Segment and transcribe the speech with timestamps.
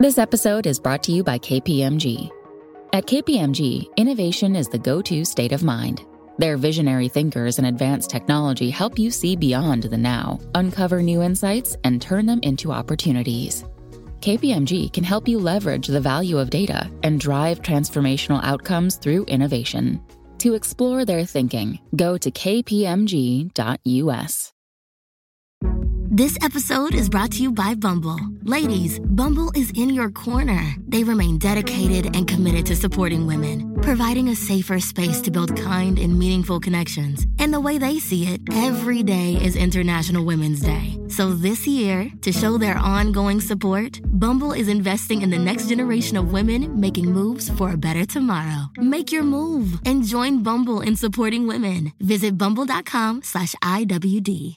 [0.00, 2.30] This episode is brought to you by KPMG.
[2.92, 6.04] At KPMG, innovation is the go to state of mind.
[6.38, 11.76] Their visionary thinkers and advanced technology help you see beyond the now, uncover new insights,
[11.82, 13.64] and turn them into opportunities.
[14.20, 20.00] KPMG can help you leverage the value of data and drive transformational outcomes through innovation.
[20.38, 23.52] To explore their thinking, go to kpmg.us.
[26.10, 28.18] This episode is brought to you by Bumble.
[28.44, 30.74] Ladies, Bumble is in your corner.
[30.88, 35.98] They remain dedicated and committed to supporting women, providing a safer space to build kind
[35.98, 37.26] and meaningful connections.
[37.38, 40.98] And the way they see it, every day is International Women's Day.
[41.08, 46.16] So this year, to show their ongoing support, Bumble is investing in the next generation
[46.16, 48.70] of women making moves for a better tomorrow.
[48.78, 51.92] Make your move and join Bumble in supporting women.
[52.00, 54.56] Visit bumble.com slash IWD.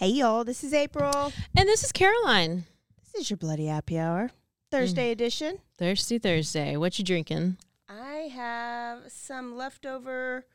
[0.00, 1.30] Hey y'all, this is April.
[1.54, 2.64] And this is Caroline.
[3.04, 4.30] This is your Bloody Happy Hour,
[4.70, 5.58] Thursday edition.
[5.76, 6.74] Thirsty Thursday.
[6.78, 7.58] What you drinking?
[7.86, 10.46] I have some leftover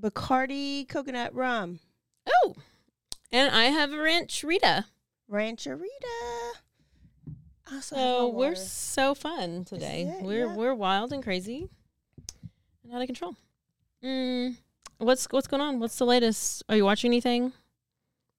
[0.00, 1.80] Bacardi coconut rum.
[2.24, 2.54] Oh,
[3.32, 4.84] and I have a ranch Rita.
[5.28, 6.52] Rancherita.
[7.72, 10.02] Also So we're so fun today.
[10.02, 10.54] it, we're yeah.
[10.54, 11.68] we're wild and crazy
[12.84, 13.34] and out of control.
[14.04, 14.54] Mm,
[14.98, 15.80] what's what's going on?
[15.80, 16.62] What's the latest?
[16.68, 17.52] Are you watching anything?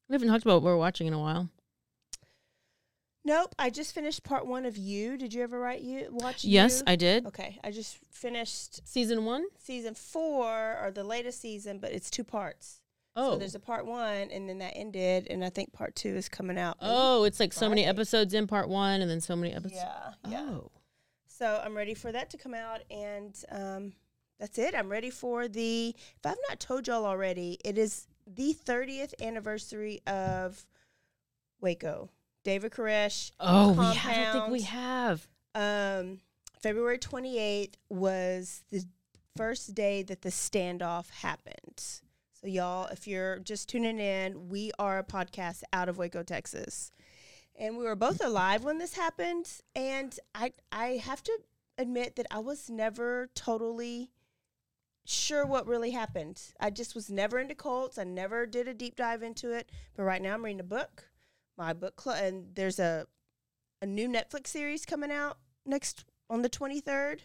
[0.09, 1.49] We haven't talked about what we're watching in a while.
[3.23, 5.17] Nope, I just finished part one of You.
[5.17, 6.07] Did you ever write You?
[6.11, 6.91] Watch Yes, You?
[6.91, 7.25] I did.
[7.25, 9.45] Okay, I just finished Season one.
[9.57, 12.81] season four or the latest season, but it's two parts.
[13.15, 16.15] Oh, So there's a part one, and then that ended, and I think part two
[16.15, 16.77] is coming out.
[16.81, 19.75] oh, it's like so many episodes in part one, and then so many episodes.
[19.81, 20.41] Yeah, yeah.
[20.41, 20.71] Oh,
[21.27, 23.93] So I'm ready for that to come out, and um,
[24.39, 24.75] that's it.
[24.75, 25.95] I'm ready for the.
[25.97, 30.65] If I've not told y'all already, it is the 30th anniversary of
[31.61, 32.09] Waco.
[32.43, 33.31] David Koresh.
[33.39, 35.27] oh, we have, I don't think we have.
[35.55, 36.19] Um,
[36.61, 38.83] February 28th was the
[39.35, 41.79] first day that the standoff happened.
[41.79, 46.91] So, y'all, if you're just tuning in, we are a podcast out of Waco, Texas.
[47.57, 49.49] And we were both alive when this happened.
[49.75, 51.37] And I, I have to
[51.77, 54.11] admit that I was never totally
[55.05, 56.41] sure what really happened.
[56.59, 57.97] I just was never into cults.
[57.97, 59.71] I never did a deep dive into it.
[59.95, 61.09] But right now I'm reading a book,
[61.57, 63.07] my book club, and there's a
[63.81, 67.19] a new Netflix series coming out next on the 23rd.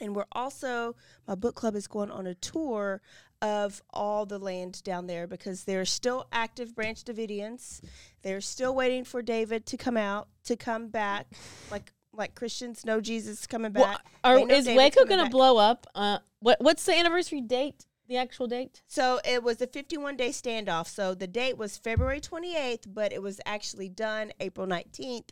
[0.00, 0.96] And we're also,
[1.28, 3.00] my book club is going on a tour
[3.40, 7.80] of all the land down there because there's still active Branch Davidians.
[8.22, 11.26] They're still waiting for David to come out, to come back,
[11.70, 14.00] like like Christians know Jesus coming back.
[14.22, 15.86] Well, are, is Waco going to blow up?
[15.94, 17.86] Uh, what what's the anniversary date?
[18.06, 18.82] The actual date?
[18.86, 20.86] So it was a 51 day standoff.
[20.88, 25.30] So the date was February 28th, but it was actually done April 19th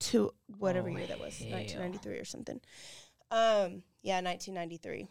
[0.00, 1.50] to whatever Oh, year that was, hell.
[1.50, 2.60] 1993 or something.
[3.32, 5.08] Um, yeah, 1993.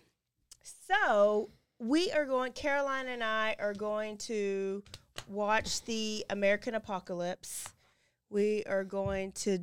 [0.88, 1.50] So
[1.80, 4.84] we are going, Caroline and I are going to
[5.28, 7.74] watch the American Apocalypse.
[8.30, 9.60] We are going to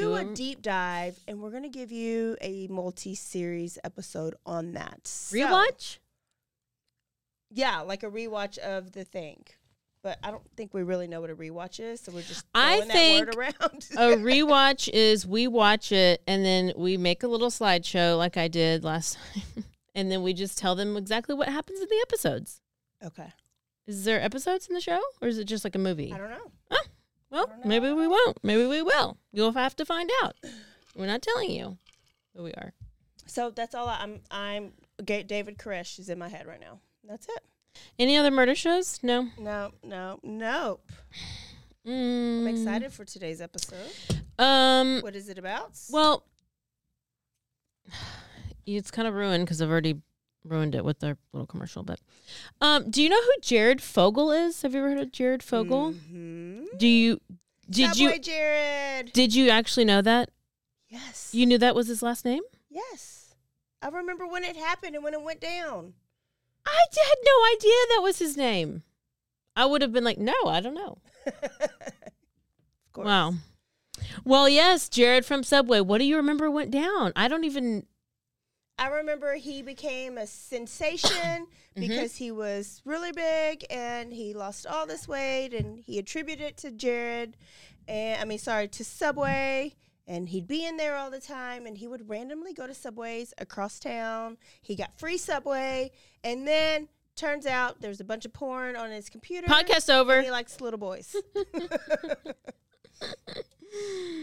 [0.00, 4.34] do a a- deep dive and we're going to give you a multi series episode
[4.46, 5.06] on that.
[5.06, 5.98] So- Rewatch?
[7.50, 9.44] yeah, like a rewatch of the thing.
[10.02, 12.82] But I don't think we really know what a rewatch is, so we're just I
[12.82, 13.54] think word around.
[13.96, 18.48] a rewatch is we watch it and then we make a little slideshow like I
[18.48, 19.64] did last time.
[19.94, 22.60] and then we just tell them exactly what happens in the episodes.
[23.02, 23.32] okay.
[23.86, 26.12] Is there episodes in the show or is it just like a movie?
[26.12, 26.50] I don't know.
[26.70, 26.83] Oh.
[27.34, 28.38] Well, maybe we won't.
[28.44, 29.16] Maybe we will.
[29.32, 30.36] You'll have to find out.
[30.94, 31.78] We're not telling you
[32.36, 32.72] who we are.
[33.26, 34.72] So that's all I, I'm I'm
[35.04, 36.78] David Koresh is in my head right now.
[37.02, 37.42] That's it.
[37.98, 39.00] Any other murder shows?
[39.02, 39.30] No.
[39.36, 40.88] No, no, nope.
[41.84, 43.90] Mm, I'm excited for today's episode.
[44.38, 45.00] Um.
[45.00, 45.72] What is it about?
[45.90, 46.24] Well,
[48.64, 50.00] it's kind of ruined because I've already
[50.44, 51.82] ruined it with their little commercial.
[51.82, 52.00] But
[52.60, 54.62] um, do you know who Jared Fogle is?
[54.62, 55.92] Have you ever heard of Jared Fogle?
[55.92, 57.20] hmm Do you?
[57.70, 58.18] Did you?
[58.18, 59.12] Jared?
[59.12, 60.30] Did you actually know that?
[60.88, 61.30] yes.
[61.32, 62.42] You knew that was his last name?
[62.70, 63.34] yes.
[63.82, 65.92] I remember when it happened and when it went down.
[66.66, 68.82] I had no idea that was his name.
[69.54, 70.98] I would have been like, no, I don't know.
[72.86, 73.06] Of course.
[73.06, 73.34] Wow.
[74.24, 75.80] Well, yes, Jared from Subway.
[75.80, 77.12] What do you remember went down?
[77.16, 77.86] I don't even.
[78.78, 81.88] I remember he became a sensation Mm-hmm.
[81.88, 86.56] because he was really big and he lost all this weight and he attributed it
[86.58, 87.36] to Jared
[87.88, 89.74] and I mean sorry to Subway
[90.06, 93.34] and he'd be in there all the time and he would randomly go to Subways
[93.38, 94.36] across town.
[94.62, 95.90] He got free Subway
[96.22, 96.86] and then
[97.16, 99.48] turns out there's a bunch of porn on his computer.
[99.48, 100.22] Podcast over.
[100.22, 101.16] He likes little boys.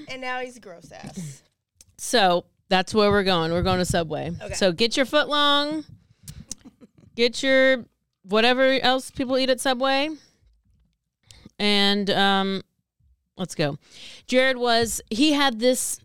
[0.09, 1.44] and now he's a gross ass.
[1.98, 3.52] So that's where we're going.
[3.52, 4.32] We're going to Subway.
[4.42, 4.54] Okay.
[4.54, 5.84] So get your foot long,
[7.16, 7.84] get your
[8.24, 10.10] whatever else people eat at Subway,
[11.60, 12.62] and um,
[13.36, 13.78] let's go.
[14.26, 16.00] Jared was he had this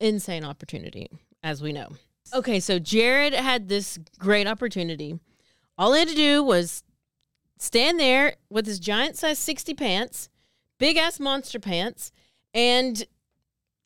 [0.00, 1.08] insane opportunity,
[1.44, 1.90] as we know.
[2.34, 5.20] Okay, so Jared had this great opportunity.
[5.78, 6.82] All he had to do was
[7.58, 10.28] stand there with his giant size 60 pants,
[10.78, 12.10] big ass monster pants,
[12.52, 13.06] and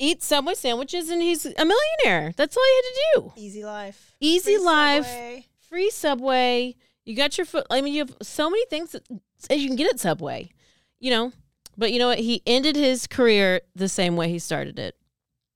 [0.01, 2.33] eat Subway sandwiches, and he's a millionaire.
[2.37, 3.33] That's all he had to do.
[3.37, 4.15] Easy life.
[4.19, 5.07] Easy Free life.
[5.07, 5.47] Subway.
[5.69, 6.75] Free Subway.
[7.05, 7.67] You got your foot.
[7.71, 9.07] I mean, you have so many things that
[9.49, 10.51] that you can get at Subway,
[10.99, 11.33] you know.
[11.79, 12.19] But you know what?
[12.19, 14.97] He ended his career the same way he started it,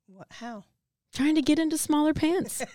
[0.06, 0.64] What, how?
[1.14, 2.62] trying to get into smaller pants.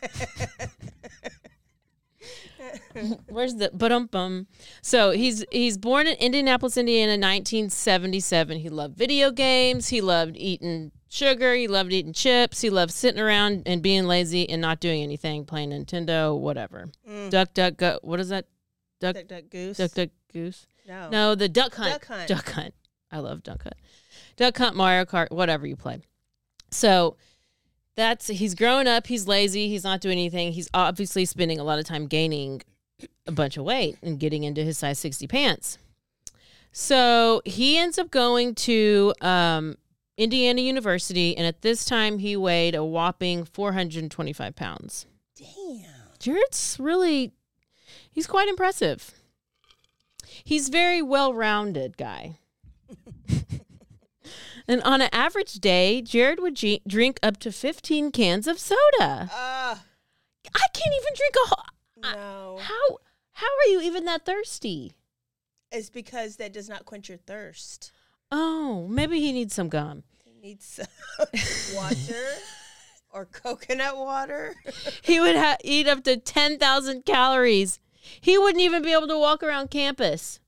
[3.29, 4.47] Where's the but um bum?
[4.81, 8.59] So he's he's born in Indianapolis, Indiana, 1977.
[8.59, 9.89] He loved video games.
[9.89, 11.53] He loved eating sugar.
[11.55, 12.61] He loved eating chips.
[12.61, 16.89] He loved sitting around and being lazy and not doing anything, playing Nintendo, whatever.
[17.29, 17.99] Duck, duck, go.
[18.01, 18.45] What is that?
[18.99, 19.77] Duck, Duck, duck, goose.
[19.77, 20.67] duck, duck, goose.
[20.87, 21.09] No.
[21.09, 21.91] No, the Duck Hunt.
[21.93, 22.27] Duck Hunt.
[22.27, 22.73] Duck Hunt.
[23.11, 23.75] I love Duck Hunt.
[24.37, 25.99] Duck Hunt, Mario Kart, whatever you play.
[26.71, 27.17] So
[27.95, 29.07] that's he's growing up.
[29.07, 29.67] He's lazy.
[29.69, 30.53] He's not doing anything.
[30.53, 32.61] He's obviously spending a lot of time gaining
[33.25, 35.77] a bunch of weight and getting into his size 60 pants.
[36.71, 39.77] So he ends up going to um,
[40.19, 45.05] Indiana University, and at this time he weighed a whopping 425 pounds.
[45.37, 45.85] Damn.
[46.19, 47.31] Jared's really
[48.11, 49.11] he's quite impressive.
[50.43, 52.39] He's very well-rounded guy.
[54.67, 59.29] and on an average day, Jared would ge- drink up to 15 cans of soda.
[59.31, 59.83] Ah,
[60.53, 61.65] I can't even drink a whole
[62.01, 62.57] no.
[62.61, 62.97] How
[63.31, 64.93] how are you even that thirsty?
[65.71, 67.93] It's because that does not quench your thirst.
[68.31, 70.03] Oh, maybe he needs some gum.
[70.41, 70.85] Need some
[71.75, 72.25] water
[73.11, 74.55] or coconut water.
[75.01, 77.79] He would ha- eat up to 10,000 calories.
[78.21, 80.39] He wouldn't even be able to walk around campus.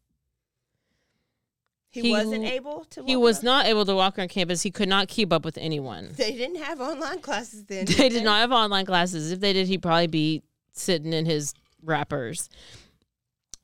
[1.90, 3.04] He, He wasn't able to.
[3.04, 4.62] He was not able to walk around campus.
[4.62, 6.12] He could not keep up with anyone.
[6.16, 7.86] They didn't have online classes then.
[7.86, 9.32] They did not have online classes.
[9.32, 10.42] If they did, he'd probably be
[10.72, 11.54] sitting in his
[11.84, 12.50] wrappers.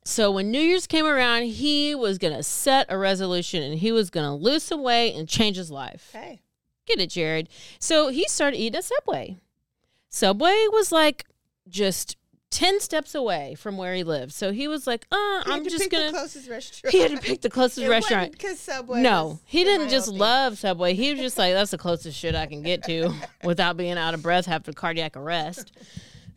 [0.08, 3.92] So when New Year's came around, he was going to set a resolution and he
[3.92, 6.10] was going to lose some weight and change his life.
[6.16, 6.40] Okay.
[6.86, 7.50] Get it, Jared.
[7.78, 9.36] So he started eating at Subway.
[10.08, 11.26] Subway was like
[11.68, 12.16] just
[12.50, 14.32] 10 steps away from where he lived.
[14.32, 16.18] So he was like, uh, He I'm to just pick going the to.
[16.20, 16.92] closest restaurant.
[16.94, 18.32] He had to pick the closest It restaurant.
[18.32, 19.02] because Subway.
[19.02, 20.20] No, he didn't just healthy.
[20.20, 20.94] love Subway.
[20.94, 23.12] He was just like, that's the closest shit I can get to
[23.44, 25.70] without being out of breath after cardiac arrest.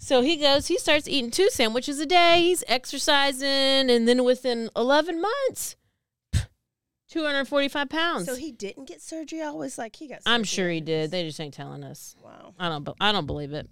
[0.04, 2.42] So he goes, he starts eating two sandwiches a day.
[2.42, 3.48] He's exercising.
[3.48, 5.76] And then within 11 months,
[7.10, 8.26] 245 pounds.
[8.26, 9.44] So he didn't get surgery.
[9.44, 10.22] I was like, he got.
[10.26, 11.12] I'm sure he did.
[11.12, 12.16] They just ain't telling us.
[12.24, 12.56] Wow.
[12.58, 13.70] I don't, I don't believe it.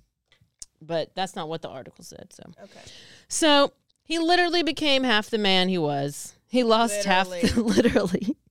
[0.79, 2.31] But that's not what the article said.
[2.31, 2.79] So, Okay.
[3.27, 6.35] so he literally became half the man he was.
[6.47, 8.37] He lost half, literally.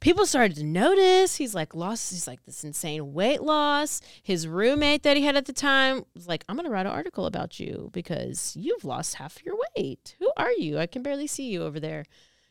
[0.00, 1.36] People started to notice.
[1.36, 2.10] He's like lost.
[2.10, 4.00] He's like this insane weight loss.
[4.22, 7.26] His roommate that he had at the time was like, "I'm gonna write an article
[7.26, 10.14] about you because you've lost half your weight.
[10.20, 10.78] Who are you?
[10.78, 12.04] I can barely see you over there.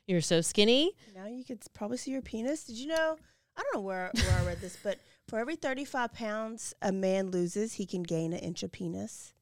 [0.08, 2.66] You're so skinny." Now you could probably see your penis.
[2.66, 3.18] Did you know?
[3.56, 7.30] I don't know where, where I read this, but for every 35 pounds a man
[7.32, 9.34] loses, he can gain an inch of penis.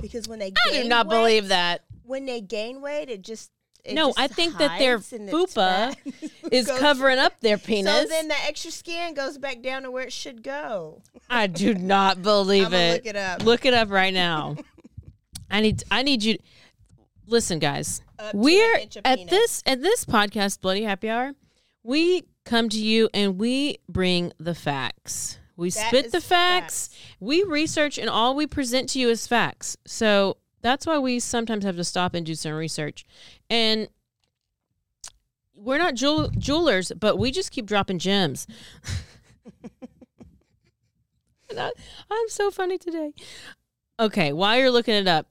[0.00, 1.84] Because when they I do not weight, believe that.
[2.02, 3.50] when they gain weight, it just
[3.92, 5.94] no, I think that their fupa
[6.52, 7.92] is Goes- covering up their penis.
[8.02, 11.02] So then the extra skin goes back down to where it should go.
[11.30, 12.94] I do not believe it.
[12.94, 13.42] look it up.
[13.44, 14.56] Look it up right now.
[15.50, 16.38] I need I need you.
[17.26, 18.02] Listen, guys.
[18.18, 19.30] Up We're at penis.
[19.30, 21.32] this at this podcast, Bloody Happy Hour.
[21.82, 25.38] We come to you and we bring the facts.
[25.56, 26.90] We That spit the facts.
[27.18, 29.76] We research, and all we present to you is facts.
[29.86, 30.36] So
[30.66, 33.04] that's why we sometimes have to stop and do some research.
[33.48, 33.88] And
[35.54, 38.46] we're not jewel- jewelers, but we just keep dropping gems.
[41.56, 41.72] I-
[42.10, 43.12] I'm so funny today.
[43.98, 45.28] Okay, while you're looking it up,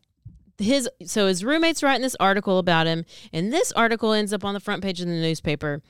[0.58, 4.54] his so his roommate's writing this article about him, and this article ends up on
[4.54, 5.82] the front page of the newspaper.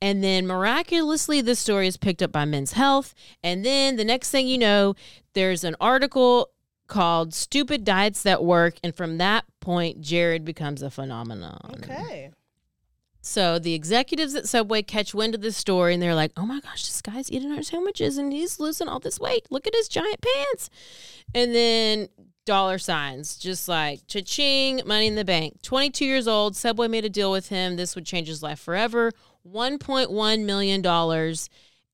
[0.00, 3.14] And then miraculously, this story is picked up by Men's Health.
[3.42, 4.94] And then the next thing you know,
[5.34, 6.50] there's an article
[6.86, 8.74] called Stupid Diets That Work.
[8.82, 11.76] And from that point, Jared becomes a phenomenon.
[11.78, 12.30] Okay.
[13.20, 16.60] So the executives at Subway catch wind of this story and they're like, oh my
[16.60, 19.46] gosh, this guy's eating our sandwiches and he's losing all this weight.
[19.50, 20.68] Look at his giant pants.
[21.34, 22.08] And then
[22.44, 25.62] dollar signs, just like cha-ching, money in the bank.
[25.62, 27.76] 22 years old, Subway made a deal with him.
[27.76, 29.10] This would change his life forever.
[29.50, 30.82] $1.1 million.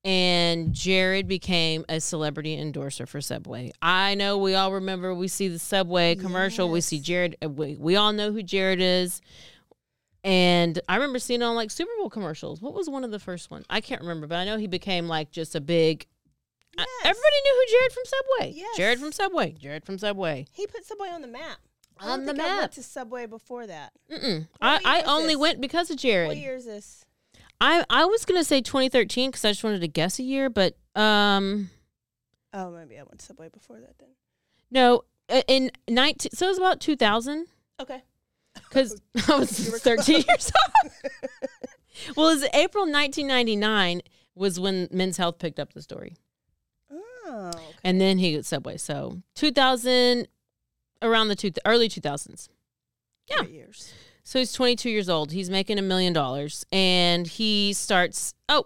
[0.02, 3.72] And Jared became a celebrity endorser for Subway.
[3.82, 7.76] I know we all remember, we see the Subway commercial, we see Jared, uh, we,
[7.76, 9.20] we all know who Jared is.
[10.24, 12.62] And I remember seeing on like Super Bowl commercials.
[12.62, 13.66] What was one of the first ones?
[13.68, 16.06] I can't remember, but I know he became like just a big.
[16.78, 18.52] I- everybody knew who Jared from Subway.
[18.56, 18.76] Yes.
[18.76, 19.52] Jared from Subway.
[19.58, 20.46] Jared from Subway.
[20.52, 21.58] He put Subway on the map.
[22.02, 23.92] On the think I went to Subway before that.
[24.62, 25.38] I, I only this?
[25.40, 26.28] went because of Jared.
[26.28, 27.04] What year is this?
[27.60, 30.76] I I was gonna say 2013 because I just wanted to guess a year, but
[30.94, 31.70] um
[32.52, 34.08] Oh, maybe I went Subway before that then.
[34.70, 36.32] no, uh, in 19.
[36.32, 37.46] So it was about 2000
[37.80, 38.02] Okay.
[38.54, 40.50] because I was 13 years
[40.84, 40.92] old.
[42.16, 44.02] well, it was April 1999
[44.34, 46.16] was when Men's Health picked up the story.
[46.90, 47.60] Oh, okay.
[47.84, 48.76] and then he got Subway.
[48.76, 50.26] So 2000,
[51.02, 52.48] around the two, early 2000s.
[53.28, 53.42] Yeah.
[53.44, 53.92] Three years.
[54.30, 55.32] So he's 22 years old.
[55.32, 58.32] He's making a million dollars, and he starts.
[58.48, 58.64] Oh,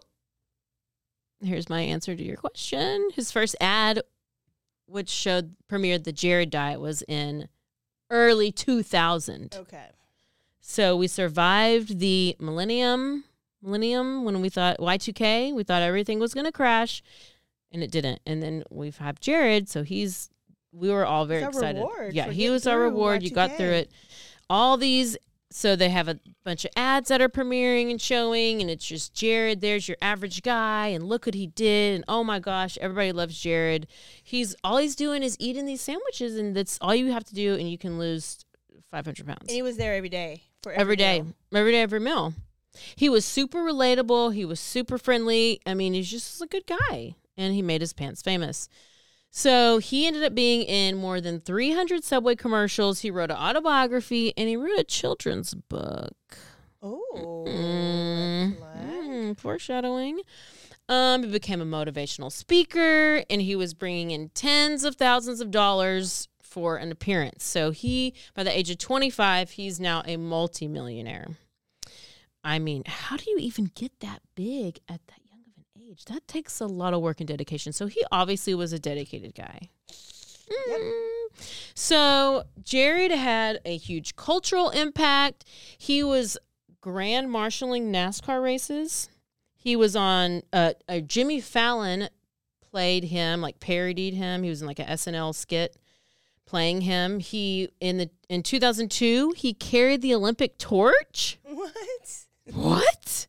[1.42, 3.08] here's my answer to your question.
[3.14, 4.02] His first ad,
[4.84, 7.48] which showed premiered the Jared diet, was in
[8.10, 9.56] early 2000.
[9.58, 9.86] Okay.
[10.60, 13.24] So we survived the millennium,
[13.62, 17.02] millennium when we thought Y2K, we thought everything was going to crash,
[17.72, 18.20] and it didn't.
[18.26, 20.28] And then we've had Jared, so he's
[20.72, 21.82] we were all very excited.
[22.12, 23.22] yeah, he was our reward.
[23.22, 23.90] You got through it.
[24.50, 25.16] All these
[25.56, 29.14] so they have a bunch of ads that are premiering and showing, and it's just
[29.14, 29.60] Jared.
[29.60, 31.94] There's your average guy, and look what he did.
[31.94, 33.86] And oh my gosh, everybody loves Jared.
[34.20, 37.54] He's all he's doing is eating these sandwiches, and that's all you have to do,
[37.54, 38.44] and you can lose
[38.90, 41.34] 500 pounds And he was there every day for every day, meal.
[41.54, 42.34] every day, every meal.
[42.96, 44.34] He was super relatable.
[44.34, 45.60] He was super friendly.
[45.64, 48.68] I mean, he's just a good guy, and he made his pants famous.
[49.36, 53.00] So he ended up being in more than 300 Subway commercials.
[53.00, 56.14] He wrote an autobiography, and he wrote a children's book.
[56.80, 57.44] Oh.
[57.48, 60.20] Mm, mm, foreshadowing.
[60.88, 65.50] Um, he became a motivational speaker, and he was bringing in tens of thousands of
[65.50, 67.42] dollars for an appearance.
[67.42, 71.26] So he, by the age of 25, he's now a multimillionaire.
[72.44, 75.23] I mean, how do you even get that big at that young of an
[75.88, 76.04] age?
[76.06, 77.72] That takes a lot of work and dedication.
[77.72, 79.68] So he obviously was a dedicated guy.
[80.48, 81.02] Mm.
[81.74, 85.44] So Jared had a huge cultural impact.
[85.78, 86.38] He was
[86.80, 89.08] grand marshaling NASCAR races.
[89.54, 92.08] He was on uh, uh, Jimmy Fallon
[92.70, 94.42] played him, like parodied him.
[94.42, 95.76] He was in like a SNL skit
[96.44, 97.20] playing him.
[97.20, 101.38] He in the in 2002 he carried the Olympic torch.
[101.54, 102.26] What?
[102.52, 103.26] What?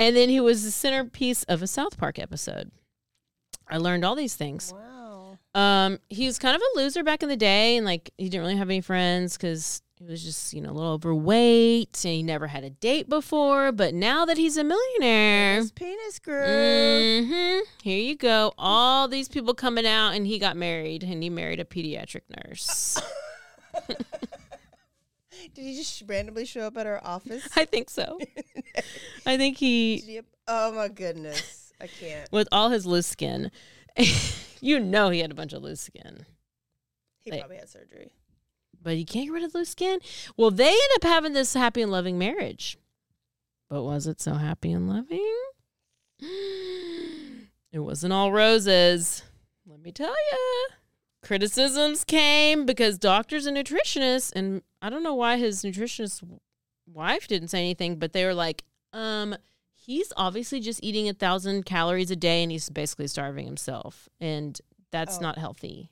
[0.00, 2.70] And then he was the centerpiece of a South Park episode.
[3.68, 4.72] I learned all these things.
[4.74, 5.38] Wow.
[5.54, 8.40] Um, he was kind of a loser back in the day, and like he didn't
[8.40, 12.22] really have any friends because he was just you know a little overweight, and he
[12.22, 13.72] never had a date before.
[13.72, 17.26] But now that he's a millionaire, His penis grew.
[17.26, 18.52] hmm here you go.
[18.56, 23.00] All these people coming out, and he got married, and he married a pediatric nurse.
[25.54, 27.48] Did he just randomly show up at our office?
[27.56, 28.18] I think so.
[29.26, 31.72] I think he oh my goodness.
[31.80, 32.30] I can't.
[32.32, 33.50] with all his loose skin.
[34.60, 36.26] you know he had a bunch of loose skin.
[37.22, 38.10] He Like- probably had surgery.
[38.82, 40.00] But you can't get rid of loose skin.
[40.38, 42.78] Well, they end up having this happy and loving marriage.
[43.68, 45.34] But was it so happy and loving?
[47.72, 49.22] It wasn't all roses.
[49.64, 50.66] Let me tell you.
[51.22, 56.22] Criticisms came because doctors and nutritionists, and I don't know why his nutritionist
[56.86, 59.36] wife didn't say anything, but they were like, um,
[59.74, 64.08] he's obviously just eating a thousand calories a day and he's basically starving himself.
[64.20, 64.58] And
[64.90, 65.20] that's Oh.
[65.20, 65.90] not healthy.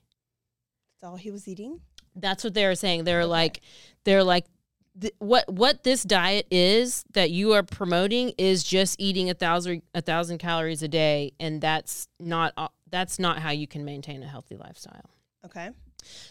[1.01, 1.81] That's all he was eating?
[2.17, 3.05] That's what they were saying.
[3.05, 3.61] They're like,
[4.05, 4.47] they're like,
[5.01, 9.83] th- what what this diet is that you are promoting is just eating a thousand
[9.95, 14.25] a thousand calories a day, and that's not uh, that's not how you can maintain
[14.25, 15.11] a healthy lifestyle.
[15.45, 15.71] Okay.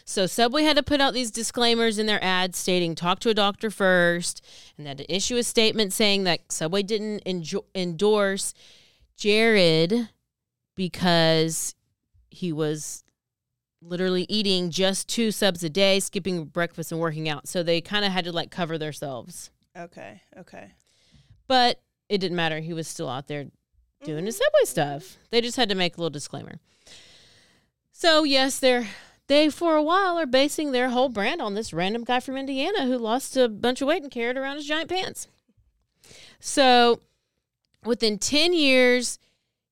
[0.04, 3.34] So Subway had to put out these disclaimers in their ads stating talk to a
[3.34, 4.44] doctor first
[4.76, 8.54] and then to issue a statement saying that Subway didn't enjo- endorse
[9.16, 10.08] Jared
[10.74, 11.74] because
[12.30, 13.04] he was
[13.82, 17.46] literally eating just two subs a day, skipping breakfast and working out.
[17.48, 19.50] So they kind of had to like cover themselves.
[19.76, 20.22] Okay.
[20.38, 20.72] Okay.
[21.46, 22.60] But it didn't matter.
[22.60, 23.46] He was still out there
[24.04, 24.44] doing his mm-hmm.
[24.44, 25.16] Subway stuff.
[25.30, 26.58] They just had to make a little disclaimer.
[27.98, 28.86] So yes, they're
[29.26, 32.86] they for a while are basing their whole brand on this random guy from Indiana
[32.86, 35.26] who lost a bunch of weight and carried around his giant pants.
[36.38, 37.00] So
[37.84, 39.18] within 10 years,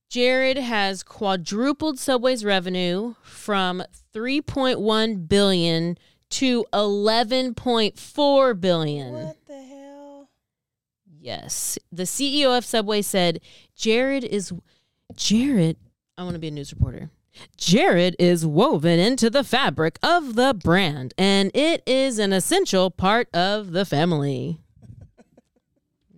[0.08, 5.96] Jared has quadrupled Subway's revenue from 3.1 billion
[6.30, 9.12] to 11.4 billion.
[9.12, 10.30] What the hell?
[11.20, 11.78] Yes.
[11.92, 13.40] The CEO of Subway said,
[13.76, 14.52] Jared is
[15.14, 15.76] Jared.
[16.18, 17.10] I want to be a news reporter.
[17.56, 23.28] Jared is woven into the fabric of the brand, and it is an essential part
[23.34, 24.58] of the family.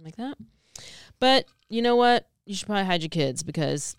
[0.02, 0.36] like that.
[1.20, 2.28] But you know what?
[2.46, 3.96] You should probably hide your kids because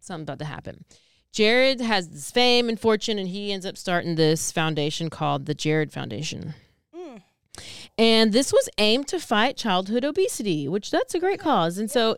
[0.00, 0.84] something's about to happen.
[1.32, 5.54] Jared has this fame and fortune, and he ends up starting this foundation called the
[5.54, 6.54] Jared Foundation.
[6.94, 7.20] Mm.
[7.98, 11.76] And this was aimed to fight childhood obesity, which that's a great cause.
[11.76, 12.16] And so,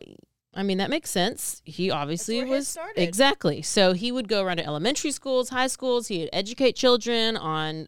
[0.59, 1.63] I mean, that makes sense.
[1.65, 3.63] He obviously was exactly.
[3.63, 6.09] So he would go around to elementary schools, high schools.
[6.09, 7.87] He'd educate children on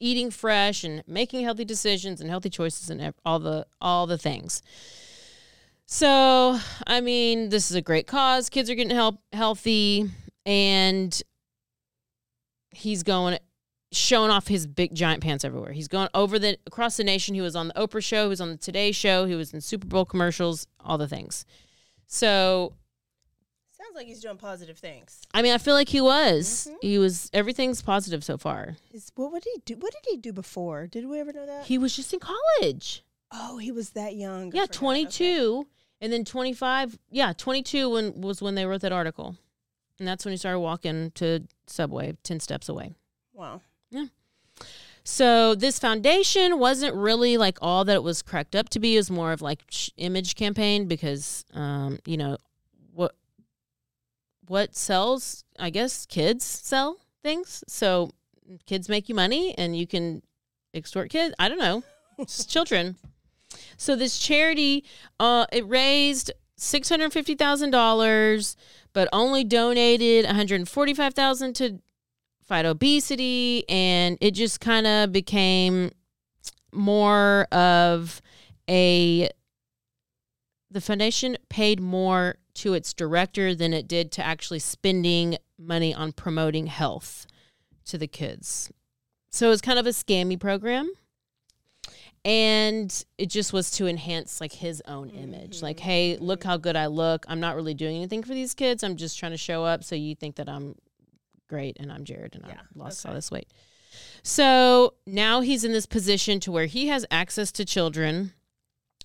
[0.00, 4.62] eating fresh and making healthy decisions and healthy choices and all the all the things.
[5.84, 8.48] So, I mean, this is a great cause.
[8.48, 10.10] Kids are getting help healthy
[10.46, 11.22] and
[12.70, 13.38] he's going
[13.92, 15.72] showing off his big giant pants everywhere.
[15.72, 17.34] He's going over the across the nation.
[17.34, 19.60] He was on the Oprah show, he was on the Today show, he was in
[19.60, 21.44] Super Bowl commercials, all the things.
[22.08, 22.72] So,
[23.70, 25.20] Sounds like he's doing positive things.
[25.32, 26.66] I mean, I feel like he was.
[26.68, 26.76] Mm-hmm.
[26.82, 28.76] He was everything's positive so far.
[28.90, 29.76] His, what would he do?
[29.76, 30.88] What did he do before?
[30.88, 31.66] Did we ever know that?
[31.66, 33.04] He was just in college.
[33.30, 34.46] oh, he was that young.
[34.52, 34.72] Yeah, forgot.
[34.72, 35.66] 22
[36.00, 36.98] and then 25.
[37.10, 39.36] Yeah, 22 when was when they wrote that article.
[39.98, 42.94] And that's when he started walking to Subway 10 steps away.
[43.32, 43.60] Wow.
[45.10, 48.94] So this foundation wasn't really like all that it was cracked up to be.
[48.94, 49.62] It was more of like
[49.96, 52.36] image campaign because, um, you know,
[52.92, 53.14] what
[54.48, 55.44] what sells?
[55.58, 57.64] I guess kids sell things.
[57.66, 58.10] So
[58.66, 60.22] kids make you money, and you can
[60.74, 61.34] extort kids.
[61.38, 61.84] I don't know,
[62.18, 62.96] it's children.
[63.78, 64.84] So this charity,
[65.18, 68.58] uh, it raised six hundred fifty thousand dollars,
[68.92, 71.78] but only donated one hundred forty five thousand to
[72.48, 75.90] fight obesity and it just kind of became
[76.72, 78.22] more of
[78.68, 79.28] a
[80.70, 86.12] the foundation paid more to its director than it did to actually spending money on
[86.12, 87.26] promoting health
[87.86, 88.70] to the kids.
[89.30, 90.90] So it was kind of a scammy program.
[92.24, 95.62] And it just was to enhance like his own image.
[95.62, 95.86] Like, mm-hmm.
[95.86, 97.24] hey, look how good I look.
[97.28, 98.82] I'm not really doing anything for these kids.
[98.82, 100.74] I'm just trying to show up so you think that I'm
[101.48, 103.48] great and I'm Jared and Yeah, I lost all this weight.
[104.22, 108.32] So now he's in this position to where he has access to children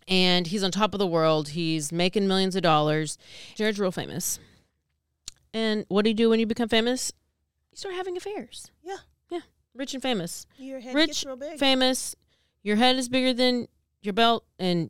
[0.07, 1.49] and he's on top of the world.
[1.49, 3.17] He's making millions of dollars.
[3.55, 4.39] Jared's real famous.
[5.53, 7.11] And what do you do when you become famous?
[7.71, 8.69] You start having affairs.
[8.83, 8.97] Yeah.
[9.29, 9.39] Yeah.
[9.73, 10.45] Rich and famous.
[10.57, 11.59] Your head Rich, gets real big.
[11.59, 12.15] famous.
[12.63, 13.67] Your head is bigger than
[14.01, 14.89] your belt and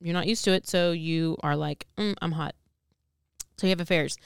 [0.00, 0.68] you're not used to it.
[0.68, 2.54] So you are like, mm, I'm hot.
[3.56, 4.16] So you have affairs.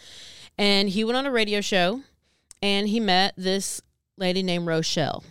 [0.59, 2.03] And he went on a radio show
[2.63, 3.81] and he met this
[4.17, 5.25] lady named Rochelle.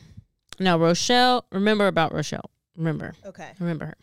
[0.59, 2.49] Now, Rochelle, remember about Rochelle.
[2.75, 3.51] Remember, okay.
[3.59, 3.97] remember her.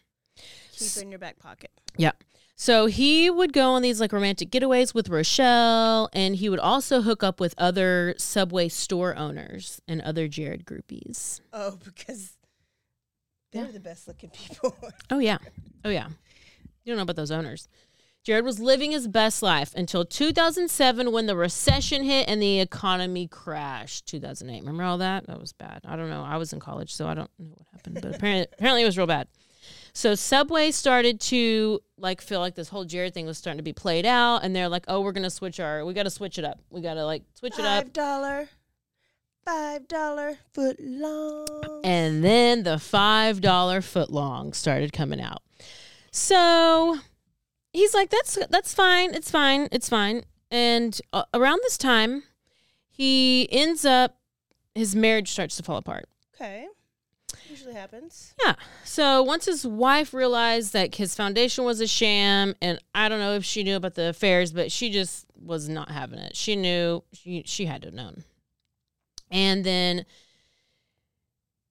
[0.72, 1.70] Keep it in your back pocket.
[1.96, 2.12] Yeah.
[2.58, 7.02] So he would go on these like romantic getaways with Rochelle, and he would also
[7.02, 11.40] hook up with other Subway store owners and other Jared groupies.
[11.52, 12.32] Oh, because
[13.52, 13.72] they're Yeah.
[13.72, 14.74] the best looking people.
[15.10, 15.38] Oh yeah.
[15.84, 16.08] Oh yeah.
[16.84, 17.68] You don't know about those owners.
[18.26, 23.28] Jared was living his best life until 2007 when the recession hit and the economy
[23.28, 24.06] crashed.
[24.06, 24.62] 2008.
[24.62, 25.28] Remember all that?
[25.28, 25.82] That was bad.
[25.84, 26.24] I don't know.
[26.24, 28.98] I was in college, so I don't know what happened, but apparently apparently it was
[28.98, 29.28] real bad.
[29.92, 33.72] So Subway started to like feel like this whole Jared thing was starting to be
[33.72, 36.36] played out and they're like, "Oh, we're going to switch our we got to switch
[36.36, 36.58] it up.
[36.68, 38.48] We got to like switch it up." Five dollar,
[39.44, 41.80] five dollar foot long.
[41.84, 45.44] And then the $5 foot long started coming out.
[46.10, 46.98] So
[47.76, 49.14] he's like, that's, that's fine.
[49.14, 49.68] It's fine.
[49.72, 50.24] It's fine.
[50.50, 52.22] And uh, around this time,
[52.88, 54.16] he ends up,
[54.74, 56.08] his marriage starts to fall apart.
[56.34, 56.66] Okay.
[57.48, 58.34] Usually happens.
[58.44, 58.54] Yeah.
[58.84, 63.34] So once his wife realized that his foundation was a sham, and I don't know
[63.34, 66.36] if she knew about the affairs, but she just was not having it.
[66.36, 68.24] She knew she she had to have known.
[69.30, 70.04] And then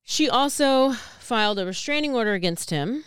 [0.04, 3.04] she also filed a restraining order against him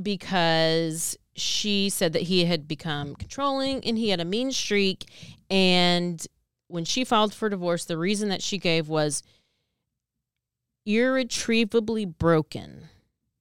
[0.00, 5.06] because she said that he had become controlling and he had a mean streak.
[5.50, 6.24] And
[6.68, 9.22] when she filed for divorce, the reason that she gave was
[10.86, 12.88] irretrievably broken.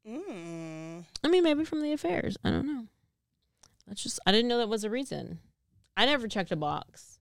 [0.08, 1.06] Mm.
[1.24, 2.38] I mean, maybe from the affairs.
[2.44, 2.86] I don't know.
[3.88, 5.40] That's just, I didn't know that was a reason.
[5.96, 7.20] I never checked a box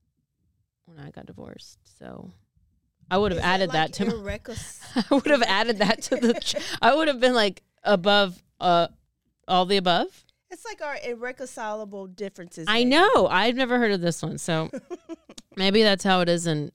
[0.85, 1.79] when I got divorced.
[1.99, 2.31] So
[3.11, 4.37] I would have added like that to my.
[5.11, 6.65] I would have added that to the.
[6.83, 8.89] I would have been like above, uh,
[9.47, 10.25] all the above.
[10.51, 12.67] It's like our irreconcilable differences.
[12.69, 12.91] I maybe.
[12.91, 13.27] know.
[13.29, 14.71] I've never heard of this one, so
[15.57, 16.73] maybe that's how it is in.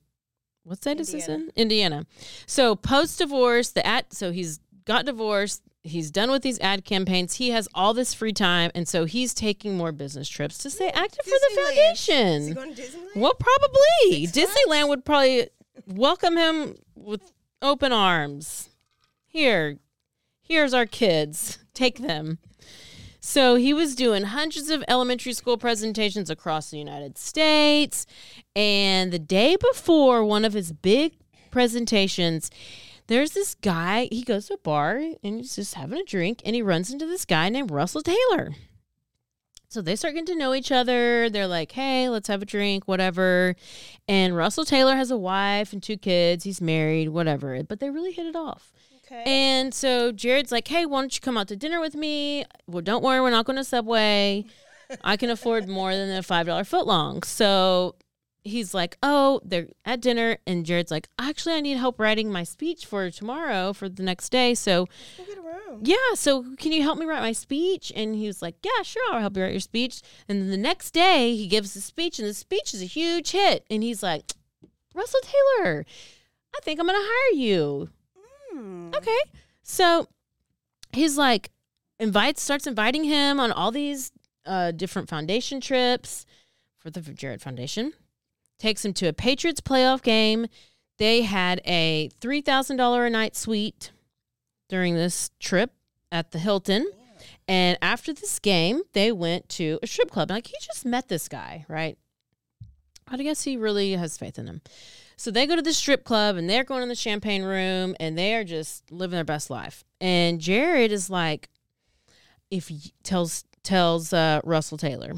[0.64, 1.50] What state is this in?
[1.56, 2.06] Indiana.
[2.46, 4.06] So post divorce, the ad.
[4.12, 5.62] So he's got divorced.
[5.84, 7.34] He's done with these ad campaigns.
[7.34, 10.90] He has all this free time, and so he's taking more business trips to stay
[10.90, 12.42] active for the foundation.
[12.42, 13.16] Is he going to Disneyland?
[13.16, 14.26] Well, probably.
[14.26, 15.48] Six Disneyland would probably
[15.86, 18.68] welcome him with open arms.
[19.26, 19.78] Here,
[20.42, 21.58] here's our kids.
[21.74, 22.38] Take them.
[23.32, 28.04] So he was doing hundreds of elementary school presentations across the United States.
[28.54, 31.14] And the day before one of his big
[31.50, 32.50] presentations,
[33.06, 34.10] there's this guy.
[34.12, 37.06] He goes to a bar and he's just having a drink, and he runs into
[37.06, 38.52] this guy named Russell Taylor.
[39.70, 41.30] So they start getting to know each other.
[41.30, 43.56] They're like, hey, let's have a drink, whatever.
[44.06, 46.44] And Russell Taylor has a wife and two kids.
[46.44, 47.62] He's married, whatever.
[47.62, 48.74] But they really hit it off.
[49.12, 49.24] Okay.
[49.26, 52.46] And so Jared's like, hey, why don't you come out to dinner with me?
[52.66, 54.46] Well, don't worry, we're not going to Subway.
[55.04, 57.22] I can afford more than a $5 footlong.
[57.24, 57.96] So
[58.42, 60.38] he's like, oh, they're at dinner.
[60.46, 64.30] And Jared's like, actually, I need help writing my speech for tomorrow for the next
[64.30, 64.54] day.
[64.54, 64.86] So
[65.18, 65.80] get a room.
[65.82, 67.92] yeah, so can you help me write my speech?
[67.94, 70.00] And he was like, yeah, sure, I'll help you write your speech.
[70.26, 73.32] And then the next day, he gives the speech, and the speech is a huge
[73.32, 73.66] hit.
[73.70, 74.32] And he's like,
[74.94, 75.84] Russell Taylor,
[76.54, 77.88] I think I'm going to hire you.
[78.52, 78.90] Hmm.
[78.94, 79.18] Okay.
[79.62, 80.08] So
[80.92, 81.50] he's like,
[81.98, 84.12] invites, starts inviting him on all these
[84.44, 86.26] uh, different foundation trips
[86.78, 87.92] for the Jared Foundation.
[88.58, 90.46] Takes him to a Patriots playoff game.
[90.98, 93.92] They had a $3,000 a night suite
[94.68, 95.72] during this trip
[96.10, 96.90] at the Hilton.
[97.48, 100.30] And after this game, they went to a strip club.
[100.30, 101.98] Like, he just met this guy, right?
[103.08, 104.62] I guess he really has faith in him.
[105.22, 108.18] So they go to the strip club and they're going in the champagne room and
[108.18, 109.84] they are just living their best life.
[110.00, 111.48] And Jared is like,
[112.50, 115.12] if y- tells tells uh, Russell Taylor,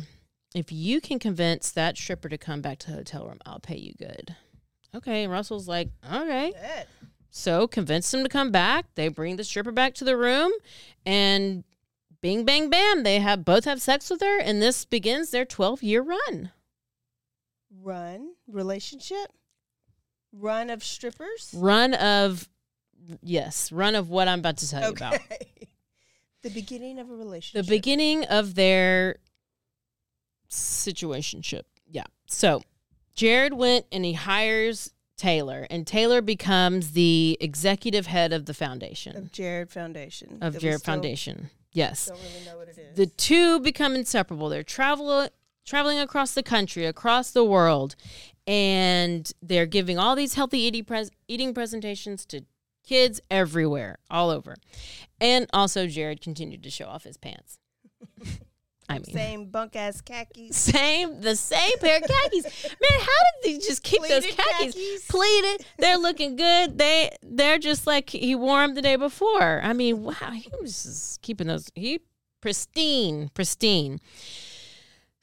[0.55, 3.79] if you can convince that stripper to come back to the hotel room, I'll pay
[3.79, 4.37] you good.
[4.95, 6.53] Okay, and Russell's like, okay.
[6.53, 6.87] Bet.
[7.31, 8.85] So convince him to come back.
[8.97, 10.53] They bring the stripper back to the room,
[11.07, 11.65] and
[12.21, 15.83] bing, bang, bam, they have both have sex with her, and this begins their twelve
[15.83, 16.51] year run.
[17.83, 19.33] Run relationship.
[20.37, 21.55] Run of strippers.
[21.57, 22.49] Run of
[23.23, 25.19] yes, run of what I'm about to tell you about.
[26.43, 27.67] the beginning of a relationship.
[27.67, 29.17] The beginning of their
[30.51, 31.63] situationship.
[31.91, 32.05] Yeah.
[32.27, 32.63] So
[33.15, 39.17] Jared went and he hires Taylor, and Taylor becomes the executive head of the foundation
[39.17, 40.39] of Jared Foundation.
[40.41, 41.51] of Jared Foundation.
[41.73, 42.07] Yes.
[42.07, 42.97] Don't really know what it is.
[42.97, 44.49] the two become inseparable.
[44.49, 45.29] They're travel
[45.65, 47.97] traveling across the country, across the world,
[48.47, 52.43] and they're giving all these healthy eating pres- eating presentations to
[52.87, 54.57] kids everywhere, all over.
[55.21, 57.59] And also, Jared continued to show off his pants.
[58.87, 60.55] I mean, Same bunk ass khakis.
[60.55, 62.45] same the same pair of khakis.
[62.65, 63.07] Man, how
[63.43, 65.07] did they just keep those khakis, khakis.
[65.09, 65.65] pleated?
[65.79, 66.77] They're looking good.
[66.77, 69.63] They they're just like he wore them the day before.
[69.63, 72.01] I mean, wow, he was just keeping those he
[72.43, 74.01] pristine, pristine.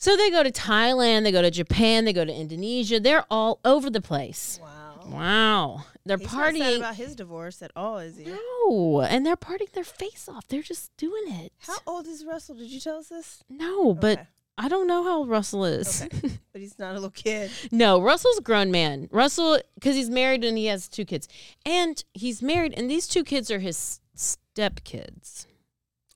[0.02, 3.00] So they go to Thailand, they go to Japan, they go to Indonesia.
[3.00, 4.60] They're all over the place.
[4.60, 4.68] Wow.
[5.06, 6.78] Wow, they're He's not sad partying.
[6.78, 8.26] about his divorce at all, is he?
[8.26, 10.48] No, and they're partying their face off.
[10.48, 11.54] They're just doing it.
[11.60, 12.56] How old is Russell?
[12.56, 13.44] Did you tell us this?
[13.48, 14.28] No, but Okay.
[14.58, 16.02] I don't know how old Russell is.
[16.04, 16.32] Okay.
[16.52, 17.50] But he's not a little kid.
[17.72, 19.08] No, Russell's a grown man.
[19.12, 21.28] Russell, because he's married and he has two kids.
[21.66, 25.46] And he's married, and these two kids are his stepkids.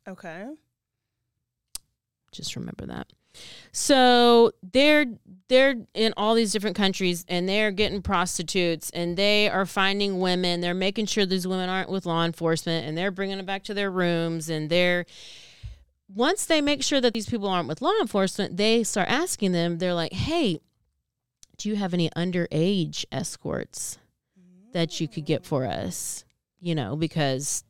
[0.07, 0.47] Okay.
[2.31, 3.13] Just remember that.
[3.71, 5.05] So they're
[5.47, 10.61] they're in all these different countries and they're getting prostitutes and they are finding women.
[10.61, 13.73] They're making sure these women aren't with law enforcement and they're bringing them back to
[13.73, 15.05] their rooms and they're
[16.07, 19.79] once they make sure that these people aren't with law enforcement, they start asking them.
[19.79, 20.59] They're like, "Hey,
[21.57, 23.97] do you have any underage escorts
[24.75, 26.25] that you could get for us,
[26.59, 27.63] you know, because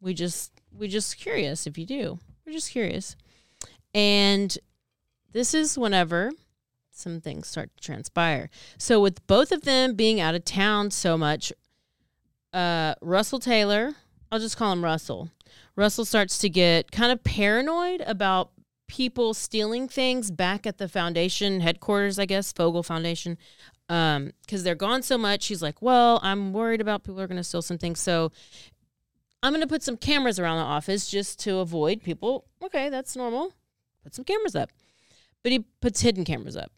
[0.00, 2.18] we just we just curious if you do.
[2.46, 3.14] We're just curious.
[3.92, 4.56] And
[5.32, 6.30] this is whenever
[6.90, 8.50] some things start to transpire.
[8.78, 11.52] So with both of them being out of town so much,
[12.52, 13.94] uh, Russell Taylor,
[14.30, 15.30] I'll just call him Russell.
[15.76, 18.50] Russell starts to get kind of paranoid about
[18.86, 23.38] people stealing things back at the foundation headquarters, I guess, Fogle Foundation.
[23.88, 27.44] Um, because they're gone so much, he's like, Well, I'm worried about people are gonna
[27.44, 28.00] steal some things.
[28.00, 28.30] So
[29.42, 32.46] I'm gonna put some cameras around the office just to avoid people.
[32.62, 33.54] Okay, that's normal.
[34.02, 34.70] Put some cameras up.
[35.42, 36.72] But he puts hidden cameras up.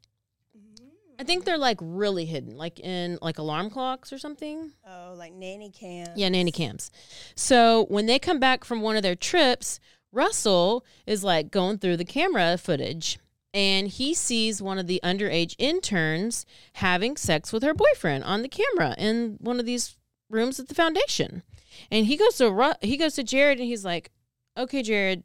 [1.19, 1.47] I think mm.
[1.47, 4.73] they're like really hidden, like in like alarm clocks or something.
[4.87, 6.11] Oh, like nanny cams.
[6.17, 6.91] Yeah, nanny cams.
[7.35, 9.81] So when they come back from one of their trips,
[10.13, 13.19] Russell is like going through the camera footage
[13.55, 18.49] and he sees one of the underage interns having sex with her boyfriend on the
[18.49, 19.97] camera in one of these
[20.31, 21.43] rooms at the foundation.
[21.91, 24.11] And he goes to Ru- he goes to Jared and he's like,
[24.57, 25.25] "Okay, Jared,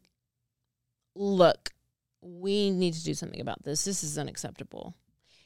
[1.16, 1.72] look,
[2.28, 3.86] we need to do something about this.
[3.86, 4.94] This is unacceptable."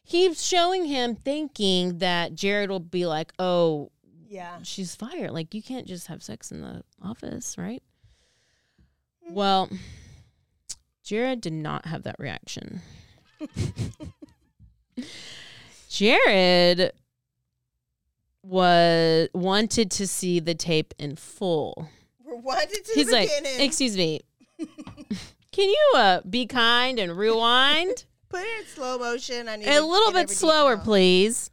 [0.04, 3.92] He's showing him thinking that Jared will be like, "Oh,
[4.28, 4.60] Yeah.
[4.64, 5.32] she's fired.
[5.32, 7.84] Like you can't just have sex in the office, right?
[9.30, 9.70] Well,
[11.04, 12.82] Jared did not have that reaction.
[15.90, 16.92] Jared
[18.44, 21.90] was wanted to see the tape in full.
[22.26, 23.62] It to He's like, beginning.
[23.62, 24.22] "Excuse me,
[25.52, 29.50] can you uh, be kind and rewind?" Put it in slow motion.
[29.50, 30.86] I need a little bit slower, detail.
[30.86, 31.50] please.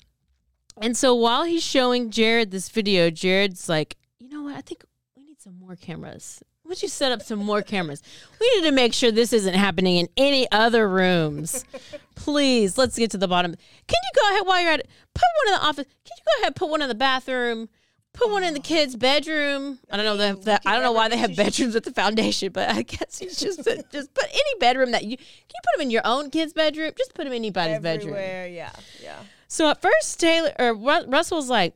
[0.81, 4.55] And so while he's showing Jared this video, Jared's like, you know what?
[4.55, 4.85] I think
[5.17, 6.41] we need some more cameras.
[6.65, 8.03] Would you set up some more cameras?
[8.39, 11.65] We need to make sure this isn't happening in any other rooms.
[12.15, 13.53] Please, let's get to the bottom.
[13.53, 14.89] Can you go ahead while you're at it?
[15.15, 15.87] Put one in the office.
[15.87, 17.69] Can you go ahead and put one in the bathroom?
[18.15, 19.79] Put one in the kids' bedroom.
[19.91, 22.51] I don't know that, that I don't know why they have bedrooms at the foundation,
[22.53, 25.83] but I guess he's just just put any bedroom that you can you put them
[25.83, 26.93] in your own kid's bedroom.
[26.97, 28.15] Just put them in anybody's bedroom.
[28.15, 29.19] Everywhere, yeah, yeah.
[29.47, 31.75] So at first, Taylor or Russell's like,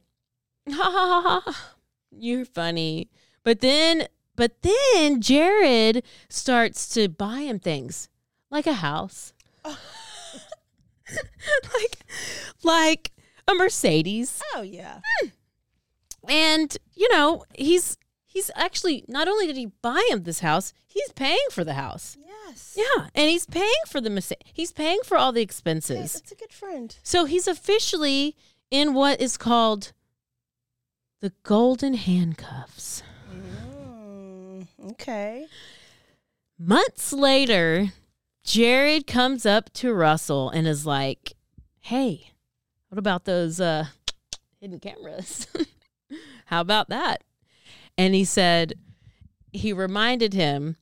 [0.68, 1.72] ha ha ha ha,
[2.10, 3.08] you're funny.
[3.44, 8.08] But then, but then Jared starts to buy him things
[8.50, 9.32] like a house,
[9.64, 9.76] like,
[12.62, 13.12] like
[13.48, 15.00] a Mercedes, Oh yeah.
[15.20, 15.28] Hmm.
[16.28, 21.12] And you know he's he's actually not only did he buy him this house, he's
[21.12, 22.16] paying for the house.
[22.48, 22.76] Yes.
[22.76, 26.12] Yeah, and he's paying for the he's paying for all the Yeah, expenses.
[26.14, 26.96] that's a good friend.
[27.02, 28.36] So he's officially
[28.70, 29.92] in what is called
[31.20, 33.02] the golden handcuffs.
[33.32, 35.46] Mm, okay.
[36.58, 37.92] Months later,
[38.44, 41.34] Jared comes up to Russell and is like,
[41.80, 42.32] "Hey,
[42.88, 43.86] what about those uh,
[44.60, 45.46] hidden cameras?
[46.46, 47.22] How about that?"
[47.98, 48.74] And he said,
[49.52, 50.76] he reminded him,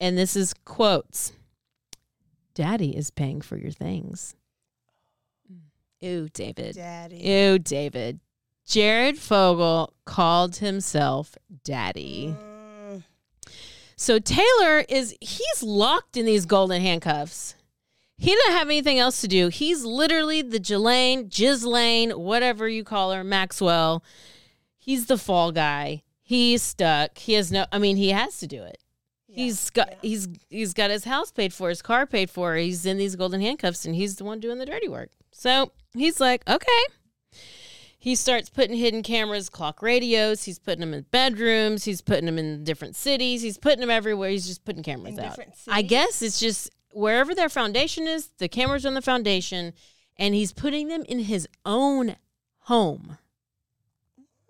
[0.00, 1.32] and this is quotes:
[2.54, 4.34] "Daddy is paying for your things."
[6.04, 6.74] Ooh, David.
[6.74, 7.16] Daddy.
[7.16, 8.20] Ew, David.
[8.66, 12.34] Jared Fogle called himself daddy.
[12.38, 13.02] Mm,
[13.96, 17.54] So Taylor is he's locked in these golden handcuffs.
[18.16, 19.48] He doesn't have anything else to do.
[19.48, 24.02] He's literally the Jelaine, Ghislaine, whatever you call her, Maxwell.
[24.84, 26.02] He's the fall guy.
[26.20, 27.16] He's stuck.
[27.16, 28.76] He has no I mean, he has to do it.
[29.26, 29.96] he's got yeah.
[30.02, 32.54] he's he's got his house paid for, his car paid for.
[32.56, 35.08] He's in these golden handcuffs and he's the one doing the dirty work.
[35.32, 36.82] So he's like, okay.
[37.98, 40.44] He starts putting hidden cameras, clock radios.
[40.44, 41.84] He's putting them in bedrooms.
[41.84, 43.40] He's putting them in different cities.
[43.40, 44.28] He's putting them everywhere.
[44.28, 45.38] He's just putting cameras In out.
[45.66, 49.72] I guess it's just wherever their foundation is, the cameras on the foundation,
[50.18, 52.16] and he's putting them in his own
[52.58, 53.16] home.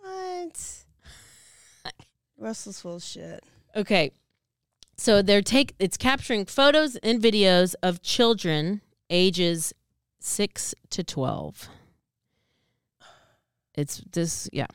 [0.05, 0.85] What?
[2.38, 3.43] Russell's full of shit.
[3.75, 4.11] Okay.
[4.97, 9.73] So they're take it's capturing photos and videos of children ages
[10.21, 11.69] 6 to 12.
[13.75, 14.67] It's this yeah.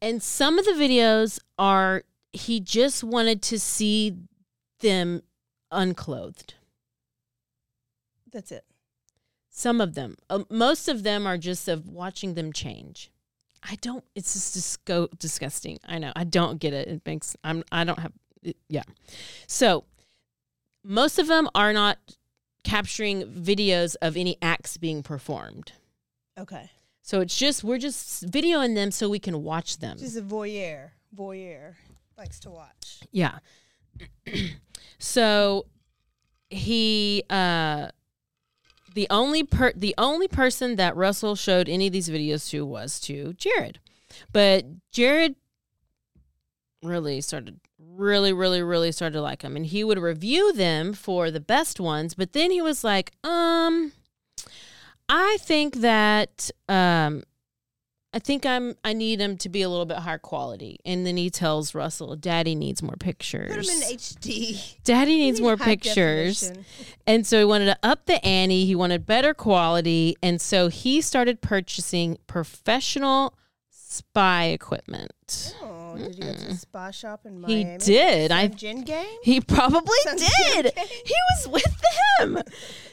[0.00, 4.16] And some of the videos are he just wanted to see
[4.80, 5.22] them
[5.70, 6.54] unclothed.
[8.30, 8.64] That's it.
[9.50, 10.16] Some of them.
[10.28, 13.10] Uh, most of them are just of watching them change.
[13.68, 15.78] I don't it's just disgo- disgusting.
[15.86, 16.12] I know.
[16.14, 16.88] I don't get it.
[16.88, 18.82] It makes I'm I don't have it, yeah.
[19.46, 19.84] So,
[20.84, 21.98] most of them are not
[22.62, 25.72] capturing videos of any acts being performed.
[26.38, 26.70] Okay.
[27.02, 29.98] So it's just we're just videoing them so we can watch them.
[29.98, 30.90] She's a voyeur.
[31.16, 31.74] Voyeur.
[32.16, 33.00] Likes to watch.
[33.12, 33.38] Yeah.
[34.98, 35.66] so
[36.50, 37.88] he uh
[38.94, 42.98] the only per the only person that Russell showed any of these videos to was
[43.00, 43.80] to Jared.
[44.32, 45.34] But Jared
[46.82, 51.30] really started really really really started to like him and he would review them for
[51.30, 53.92] the best ones but then he was like um
[55.08, 57.22] i think that um
[58.14, 61.16] i think i'm i need him to be a little bit higher quality and then
[61.18, 64.76] he tells russell daddy needs more pictures Put them in HD.
[64.84, 66.64] daddy needs more pictures definition.
[67.06, 68.64] and so he wanted to up the ante.
[68.64, 70.16] He wanted better quality.
[70.22, 73.34] And so he started purchasing professional
[73.70, 75.54] spy equipment.
[75.62, 78.30] Oh, Oh, did he go to the spa shop in He did.
[78.32, 79.06] I Some gin game?
[79.22, 80.72] he probably Sounds did.
[80.76, 81.82] He was with
[82.18, 82.42] them.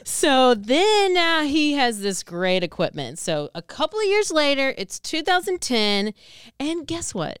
[0.04, 3.18] so then now he has this great equipment.
[3.18, 6.14] So a couple of years later, it's 2010.
[6.60, 7.38] And guess what?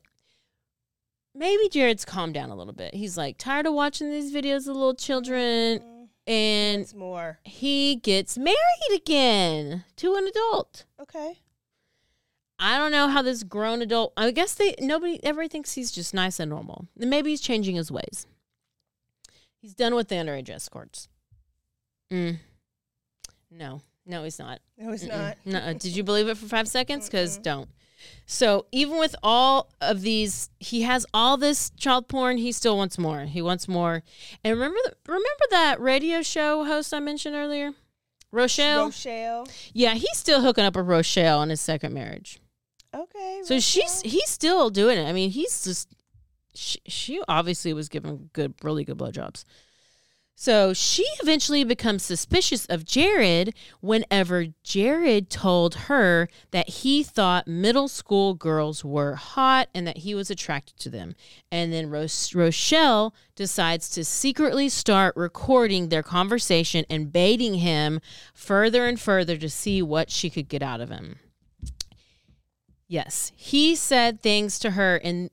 [1.34, 2.94] Maybe Jared's calmed down a little bit.
[2.94, 5.78] He's like tired of watching these videos of little children.
[5.80, 5.88] Mm-hmm.
[6.24, 7.38] And Once more.
[7.42, 8.56] he gets married
[8.94, 10.84] again to an adult.
[11.00, 11.40] Okay.
[12.64, 14.12] I don't know how this grown adult.
[14.16, 16.86] I guess they nobody ever thinks he's just nice and normal.
[16.98, 18.26] And maybe he's changing his ways.
[19.60, 21.08] He's done with the underage escorts.
[22.12, 22.38] Mm.
[23.50, 24.60] No, no, he's not.
[24.78, 25.08] No, it's Mm-mm.
[25.08, 25.36] not.
[25.44, 25.72] Nuh-uh.
[25.72, 27.06] Did you believe it for five seconds?
[27.06, 27.68] Because don't.
[28.26, 32.36] So even with all of these, he has all this child porn.
[32.38, 33.24] He still wants more.
[33.24, 34.02] He wants more.
[34.44, 37.72] And remember, the, remember that radio show host I mentioned earlier,
[38.32, 38.86] Rochelle.
[38.86, 39.46] Rochelle.
[39.72, 42.40] yeah, he's still hooking up with Rochelle on his second marriage.
[42.94, 43.40] Okay.
[43.44, 45.08] So she's he's still doing it.
[45.08, 45.88] I mean, he's just
[46.54, 49.44] she, she obviously was giving good, really good blowjobs.
[50.34, 57.86] So she eventually becomes suspicious of Jared whenever Jared told her that he thought middle
[57.86, 61.14] school girls were hot and that he was attracted to them.
[61.52, 68.00] And then Ros- Rochelle decides to secretly start recording their conversation and baiting him
[68.34, 71.20] further and further to see what she could get out of him.
[72.92, 75.30] Yes, he said things to her, and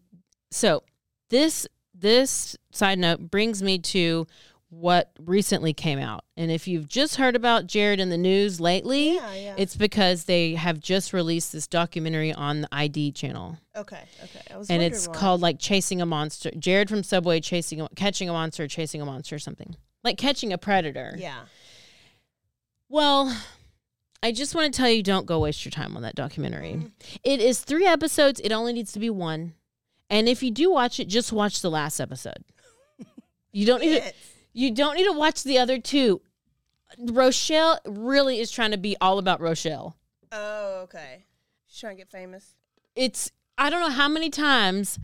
[0.49, 0.83] so
[1.29, 4.27] this this side note brings me to
[4.69, 6.23] what recently came out.
[6.37, 9.55] And if you've just heard about Jared in the news lately, Yeah, yeah.
[9.57, 14.03] it's because they have just released this documentary on the ID channel, Okay.
[14.23, 14.41] Okay.
[14.69, 15.13] And it's why.
[15.15, 19.05] called like "Chasing a Monster." Jared from Subway chasing, a, catching a monster, chasing a
[19.05, 21.13] monster, or something like catching a predator.
[21.17, 21.41] Yeah.
[22.87, 23.35] Well,
[24.21, 26.73] I just want to tell you don't go waste your time on that documentary.
[26.73, 26.88] Mm-hmm.
[27.23, 29.53] It is three episodes, it only needs to be one.
[30.10, 32.43] And if you do watch it, just watch the last episode.
[33.51, 34.13] You don't need to,
[34.53, 36.21] you don't need to watch the other two.
[36.99, 39.97] Rochelle really is trying to be all about Rochelle.
[40.32, 41.25] Oh, okay.
[41.67, 42.53] She's trying to get famous.
[42.95, 44.99] It's I don't know how many times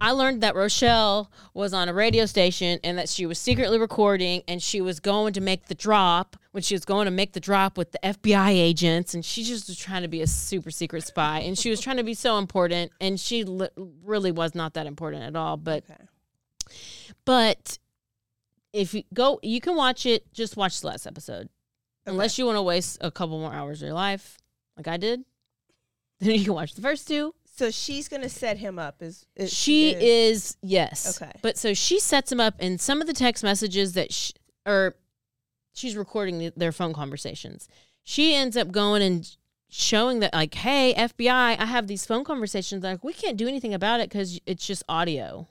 [0.00, 4.42] I learned that Rochelle was on a radio station and that she was secretly recording
[4.48, 7.40] and she was going to make the drop when she was going to make the
[7.40, 11.04] drop with the FBI agents and she just was trying to be a super secret
[11.04, 13.68] spy and she was trying to be so important and she li-
[14.04, 16.04] really was not that important at all but Okay.
[17.24, 17.78] but
[18.72, 21.48] if you go you can watch it just watch the last episode
[22.06, 24.38] unless you want to waste a couple more hours of your life
[24.76, 25.24] like I did
[26.20, 29.02] then you can watch the first two So she's gonna set him up.
[29.02, 31.20] Is, is she is yes.
[31.20, 31.32] Okay.
[31.42, 34.32] But so she sets him up and some of the text messages that she,
[34.66, 34.94] or
[35.80, 37.68] she's recording the, their phone conversations.
[38.04, 39.36] She ends up going and
[39.68, 42.82] showing that like, hey FBI, I have these phone conversations.
[42.84, 45.48] Like we can't do anything about it because it's just audio.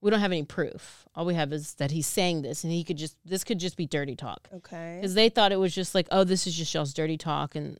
[0.00, 1.06] We don't have any proof.
[1.14, 3.76] All we have is that he's saying this, and he could just this could just
[3.76, 4.98] be dirty talk Okay.
[5.00, 7.78] because they thought it was just like, oh, this is just y'all's dirty talk, and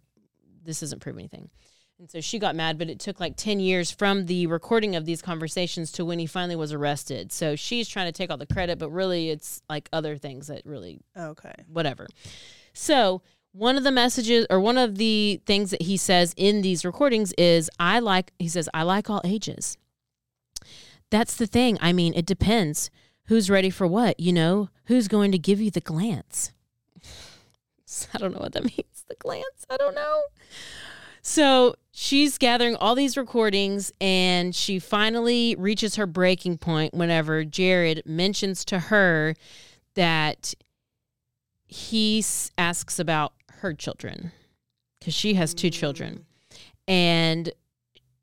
[0.64, 1.50] this doesn't prove anything.
[1.98, 5.06] And so she got mad, but it took like 10 years from the recording of
[5.06, 7.32] these conversations to when he finally was arrested.
[7.32, 10.60] So she's trying to take all the credit, but really it's like other things that
[10.66, 11.54] really, Okay.
[11.68, 12.06] whatever.
[12.74, 16.84] So one of the messages or one of the things that he says in these
[16.84, 19.78] recordings is, I like, he says, I like all ages.
[21.08, 21.78] That's the thing.
[21.80, 22.90] I mean, it depends
[23.28, 26.52] who's ready for what, you know, who's going to give you the glance.
[28.12, 29.04] I don't know what that means.
[29.08, 29.64] The glance.
[29.70, 30.22] I don't know.
[31.28, 38.04] So she's gathering all these recordings and she finally reaches her breaking point whenever Jared
[38.06, 39.34] mentions to her
[39.96, 40.54] that
[41.66, 42.24] he
[42.56, 44.30] asks about her children
[45.00, 46.26] because she has two children.
[46.86, 47.50] And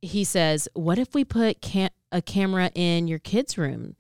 [0.02, 3.98] he says, What if we put ca- a camera in your kids' room?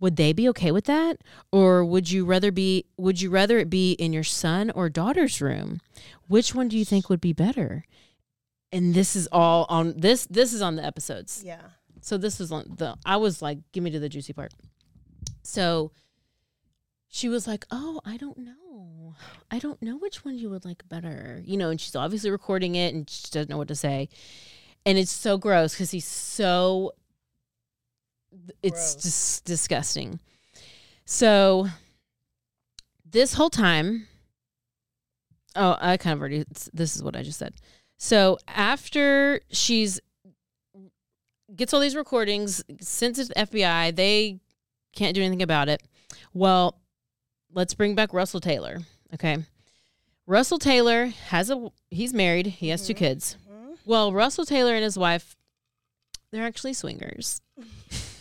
[0.00, 1.18] Would they be okay with that?
[1.52, 5.42] Or would you rather be would you rather it be in your son or daughter's
[5.42, 5.82] room?
[6.28, 7.84] Which one do you think would be better?
[8.72, 11.42] And this is all on this this is on the episodes.
[11.44, 11.60] Yeah.
[12.00, 14.52] So this was on the I was like, give me to the juicy part.
[15.42, 15.92] So
[17.08, 19.14] she was like, Oh, I don't know.
[19.50, 21.42] I don't know which one you would like better.
[21.44, 24.08] You know, and she's obviously recording it and she doesn't know what to say.
[24.84, 26.92] and it's so gross because he's so.
[28.62, 29.02] It's Gross.
[29.02, 30.20] just disgusting.
[31.06, 31.68] So,
[33.10, 34.06] this whole time,
[35.56, 36.44] oh, I kind of already.
[36.74, 37.54] This is what I just said.
[37.98, 40.00] So after she's
[41.54, 44.38] gets all these recordings, sends it to the FBI, they
[44.94, 45.82] can't do anything about it.
[46.32, 46.78] Well,
[47.52, 48.78] let's bring back Russell Taylor.
[49.14, 49.38] Okay.
[50.26, 53.36] Russell Taylor has a he's married, he has two mm-hmm, kids.
[53.50, 53.72] Mm-hmm.
[53.84, 55.36] Well, Russell Taylor and his wife
[56.30, 57.40] they're actually swingers.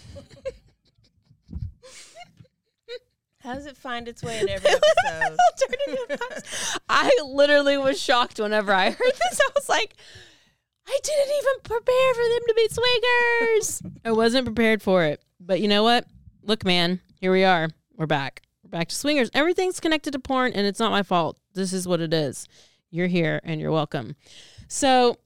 [3.47, 6.43] How does it find its way in every episode?
[6.89, 9.39] I literally was shocked whenever I heard this.
[9.39, 9.95] I was like,
[10.85, 13.81] I didn't even prepare for them to be swingers.
[14.03, 15.23] I wasn't prepared for it.
[15.39, 16.07] But you know what?
[16.43, 17.69] Look, man, here we are.
[17.95, 18.41] We're back.
[18.63, 19.29] We're back to swingers.
[19.33, 21.37] Everything's connected to porn, and it's not my fault.
[21.53, 22.49] This is what it is.
[22.89, 24.17] You're here, and you're welcome.
[24.67, 25.19] So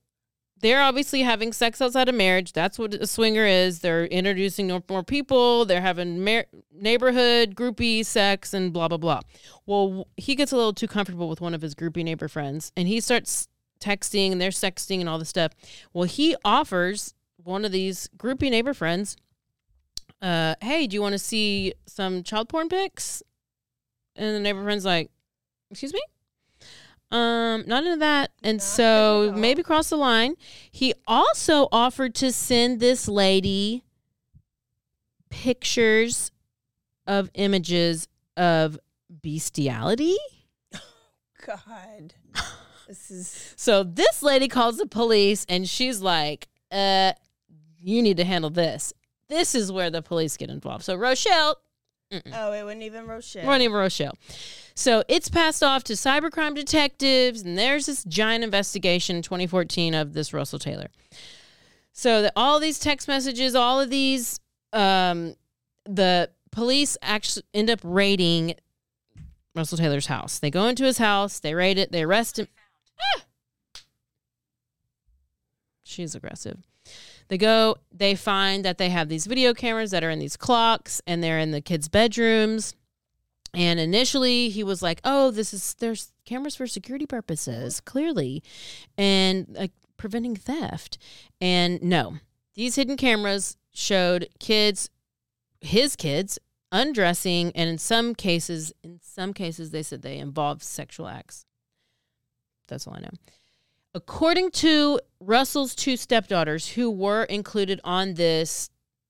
[0.61, 2.53] they're obviously having sex outside of marriage.
[2.53, 3.79] That's what a swinger is.
[3.79, 5.65] They're introducing more, people.
[5.65, 9.21] They're having mar- neighborhood groupie sex and blah blah blah.
[9.65, 12.87] Well, he gets a little too comfortable with one of his groupie neighbor friends, and
[12.87, 13.47] he starts
[13.79, 15.51] texting and they're sexting and all this stuff.
[15.93, 19.17] Well, he offers one of these groupie neighbor friends,
[20.21, 23.23] uh, "Hey, do you want to see some child porn pics?"
[24.15, 25.09] And the neighbor friend's like,
[25.71, 26.01] "Excuse me."
[27.11, 28.31] Um, not into that.
[28.41, 30.35] And Not so maybe cross the line.
[30.71, 33.83] He also offered to send this lady
[35.29, 36.31] pictures
[37.07, 38.07] of images
[38.37, 40.15] of bestiality.
[41.45, 42.13] God,
[42.87, 47.13] this is So this lady calls the police and she's like, uh,
[47.79, 48.93] you need to handle this.
[49.27, 50.83] This is where the police get involved.
[50.83, 51.57] So Rochelle,
[52.11, 53.45] oh, it wasn't even Rochelle.
[53.45, 54.15] Not even Rochelle.
[54.75, 60.13] So it's passed off to cybercrime detectives, and there's this giant investigation in 2014 of
[60.13, 60.87] this Russell Taylor.
[61.93, 64.39] So that all these text messages, all of these,
[64.73, 65.35] um,
[65.85, 68.55] the police actually end up raiding
[69.55, 70.39] Russell Taylor's house.
[70.39, 72.47] They go into his house, they raid it, they arrest him.
[72.99, 73.23] Ah!
[75.83, 76.59] She's aggressive.
[77.31, 81.01] They go, they find that they have these video cameras that are in these clocks
[81.07, 82.75] and they're in the kids' bedrooms.
[83.53, 88.43] And initially he was like, oh, this is, there's cameras for security purposes, clearly,
[88.97, 90.97] and like preventing theft.
[91.39, 92.17] And no,
[92.55, 94.89] these hidden cameras showed kids,
[95.61, 96.37] his kids,
[96.69, 97.53] undressing.
[97.55, 101.45] And in some cases, in some cases, they said they involved sexual acts.
[102.67, 103.11] That's all I know.
[103.93, 108.69] According to Russell's two stepdaughters, who were included on this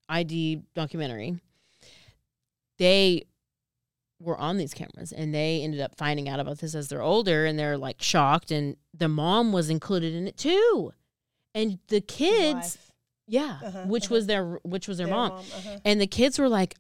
[0.10, 1.36] ID documentary,
[2.78, 3.26] they
[4.20, 7.46] were on these cameras and they ended up finding out about this as they're older
[7.46, 8.52] and they're like shocked.
[8.52, 10.92] And the mom was included in it too.
[11.54, 12.78] And the kids,
[13.28, 14.16] yeah, Uh-huh, which uh-huh.
[14.16, 15.32] was their which was their, Their mom.
[15.34, 15.78] uh-huh.
[15.86, 16.76] And the kids were like,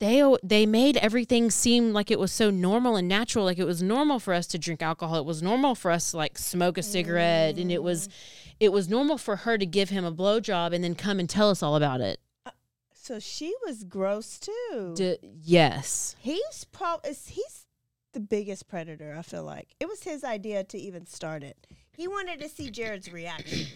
[0.00, 3.44] they they made everything seem like it was so normal and natural.
[3.44, 5.16] Like it was normal for us to drink alcohol.
[5.16, 8.12] It was normal for us to like smoke a cigarette, and it was mm.
[8.58, 11.50] it was normal for her to give him a blowjob and then come and tell
[11.50, 12.18] us all about it.
[12.46, 12.50] Uh,
[12.94, 14.94] so she was gross too.
[14.96, 17.66] D- yes, he's probably he's
[18.14, 19.14] the biggest predator.
[19.18, 21.66] I feel like it was his idea to even start it.
[21.94, 23.66] He wanted to see Jared's reaction.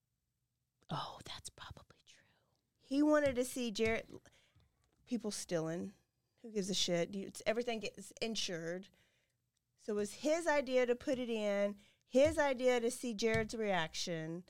[0.90, 2.24] oh, that's probably true.
[2.80, 4.04] He wanted to see Jared.
[5.08, 5.92] People stealing.
[6.42, 7.10] Who gives a shit?
[7.14, 8.86] It's, everything gets insured.
[9.84, 11.74] So it was his idea to put it in.
[12.08, 14.44] His idea to see Jared's reaction.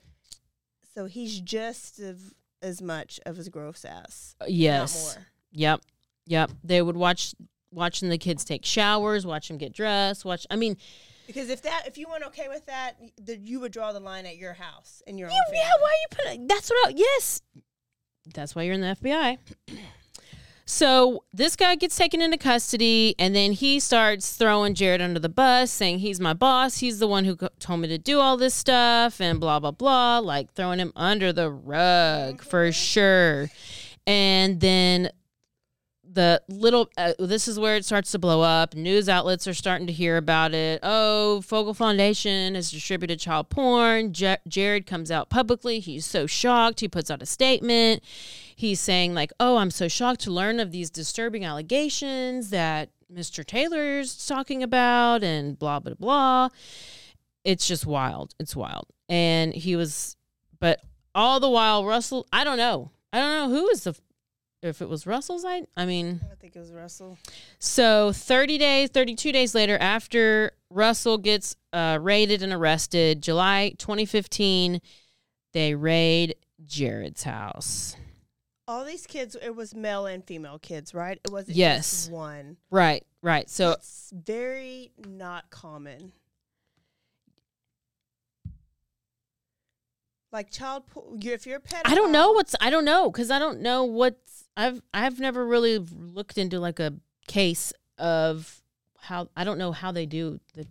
[0.95, 4.37] So he's just of, as much of his gross ass.
[4.41, 5.17] Uh, Yes.
[5.17, 5.27] More.
[5.53, 5.81] Yep.
[6.27, 6.51] Yep.
[6.63, 7.35] They would watch
[7.71, 10.47] watching the kids take showers, watch them get dressed, watch.
[10.51, 10.77] I mean,
[11.27, 12.93] Because if that, if you weren't okay with that,
[13.25, 15.59] that you would draw the line at your house and your yeah, own family.
[15.59, 16.47] yeah, why are you putting?
[16.47, 16.89] That's what.
[16.91, 17.43] I, yes,
[18.35, 19.39] that's why you're in the FBI.
[20.67, 25.29] So this guy gets taken into custody, and then he starts throwing Jared under the
[25.29, 26.79] bus, saying he's my boss.
[26.79, 30.21] He's the one who told me to do all this stuff, and blah blah blah,
[30.21, 33.51] like throwing him under the rug for sure.
[34.07, 35.11] And then
[36.15, 38.75] the little uh, this is where it starts to blow up.
[38.75, 40.81] News outlets are starting to hear about it.
[40.83, 44.13] Oh Fogle foundation has distributed child porn.
[44.13, 45.81] J- jared comes out publicly.
[45.81, 46.81] He's so shocked.
[46.81, 48.03] He puts out a statement.
[48.57, 53.45] He's saying like oh i'm so shocked to learn of these disturbing allegations that mr
[53.45, 56.49] taylor's talking about and blah blah blah.
[57.45, 58.35] It's just wild.
[58.39, 58.87] It's wild.
[59.09, 60.17] And he was
[60.61, 60.81] but
[61.15, 62.93] all the while russell i don't know.
[63.13, 63.95] I don't know who is the
[64.65, 67.19] if it was Russell's I I mean I think it was Russell.
[67.59, 74.81] so 30 days 32 days later after Russell gets uh, raided and arrested July 2015
[75.53, 76.35] they raid
[76.67, 77.95] Jared's house.
[78.67, 81.21] All these kids, it was male and female kids, right?
[81.23, 81.91] It wasn't Yes.
[81.91, 82.57] just one.
[82.71, 83.49] Right, right.
[83.51, 86.13] So it's very not common.
[90.35, 93.31] Like child, po- if you're a pedophile, I don't know what's I don't know because
[93.31, 96.93] I don't know what's I've I've never really looked into like a
[97.29, 98.61] case of
[98.99, 100.67] how I don't know how they do the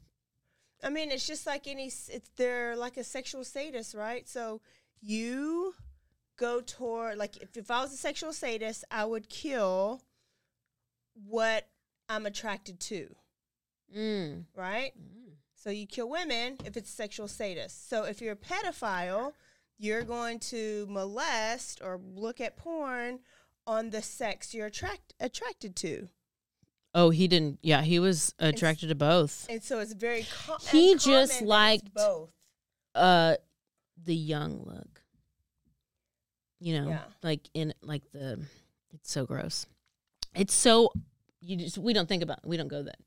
[0.83, 1.85] I mean, it's just like any.
[1.85, 4.27] It's they're like a sexual sadist, right?
[4.27, 4.59] So
[5.01, 5.75] you
[6.35, 10.01] go toward like if, if I was a sexual sadist, I would kill
[11.25, 11.69] what
[12.09, 13.15] I'm attracted to,
[13.95, 14.91] mm, right?
[15.55, 17.87] So you kill women if it's sexual sadist.
[17.87, 19.31] So if you're a pedophile,
[19.83, 23.19] you're going to molest or look at porn
[23.67, 26.07] on the sex you're attract attracted to.
[26.95, 30.95] oh he didn't yeah he was attracted to both And so it's very co- He
[30.95, 32.29] just liked- both.
[32.95, 33.35] uh
[34.03, 35.01] the young look
[36.59, 37.03] you know Yeah.
[37.21, 38.39] like in like the
[38.93, 39.65] it's so gross
[40.35, 40.91] it's so
[41.41, 42.97] you just we don't think about we don't go that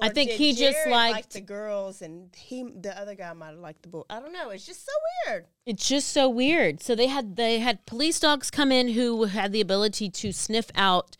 [0.00, 3.50] I think he just Jared liked like the girls, and he the other guy might
[3.50, 4.02] have liked the boy.
[4.10, 4.50] I don't know.
[4.50, 4.92] It's just so
[5.26, 5.46] weird.
[5.64, 6.82] It's just so weird.
[6.82, 10.70] So they had they had police dogs come in who had the ability to sniff
[10.74, 11.16] out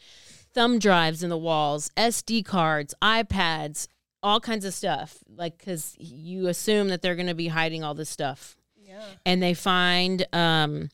[0.53, 3.89] thumb drives in the walls, SD cards, iPads,
[4.23, 5.19] all kinds of stuff.
[5.29, 8.57] Like cuz you assume that they're going to be hiding all this stuff.
[8.77, 9.05] Yeah.
[9.25, 10.91] And they find um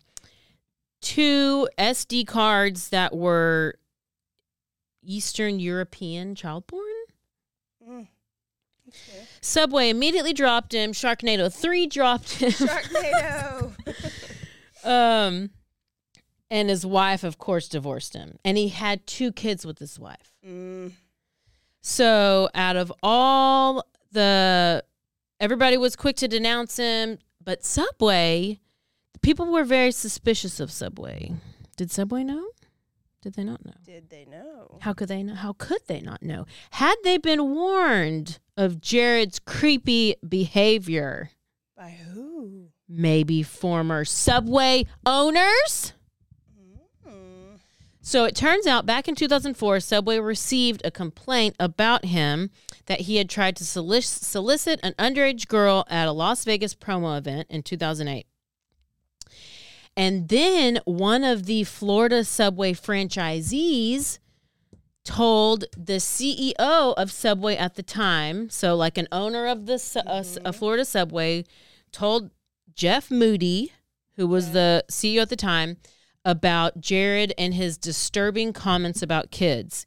[1.01, 3.75] two SD cards that were
[5.03, 6.92] Eastern European child porn.
[7.89, 8.09] Mm.
[8.89, 9.27] Okay.
[9.41, 10.93] Subway immediately dropped him.
[10.93, 12.51] Sharknado 3 dropped him.
[12.51, 13.73] Sharknado.
[14.85, 15.51] Um,
[16.51, 20.33] and his wife, of course, divorced him, and he had two kids with his wife.
[20.47, 20.93] mm.
[21.85, 24.85] So, out of all the,
[25.41, 28.61] everybody was quick to denounce him, but Subway,
[29.21, 31.33] people were very suspicious of Subway.
[31.77, 32.45] Did Subway know?
[33.23, 33.73] Did they not know?
[33.85, 34.79] Did they know?
[34.81, 35.37] How could they know?
[35.37, 36.45] How could they not know?
[36.73, 41.31] Had they been warned of Jared's creepy behavior?
[41.77, 42.71] By who?
[42.89, 45.93] Maybe former Subway owners?
[47.09, 47.61] Mm.
[48.01, 52.51] So it turns out back in 2004, Subway received a complaint about him
[52.87, 57.17] that he had tried to solic- solicit an underage girl at a Las Vegas promo
[57.17, 58.27] event in 2008.
[59.97, 64.19] And then one of the Florida Subway franchisees
[65.05, 70.01] told the CEO of Subway at the time, so like an owner of the Su-
[70.01, 71.45] uh, Florida Subway,
[71.91, 72.31] told
[72.75, 73.73] Jeff Moody,
[74.17, 75.77] who was the CEO at the time,
[76.25, 79.87] about Jared and his disturbing comments about kids.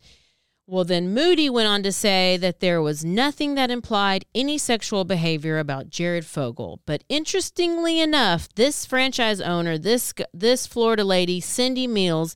[0.68, 5.05] Well, then Moody went on to say that there was nothing that implied any sexual
[5.05, 6.80] behavior about Jared Fogle.
[6.88, 12.36] But interestingly enough, this franchise owner, this this Florida lady, Cindy Mills,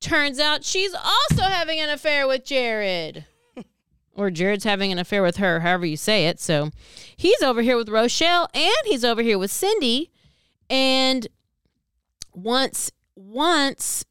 [0.00, 3.26] turns out she's also having an affair with Jared.
[4.14, 6.40] or Jared's having an affair with her, however you say it.
[6.40, 6.70] So
[7.14, 10.10] he's over here with Rochelle and he's over here with Cindy.
[10.70, 11.28] And
[12.32, 14.06] once once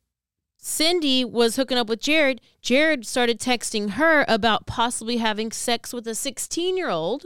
[0.70, 6.08] Cindy was hooking up with Jared, Jared started texting her about possibly having sex with
[6.08, 7.26] a 16 year old.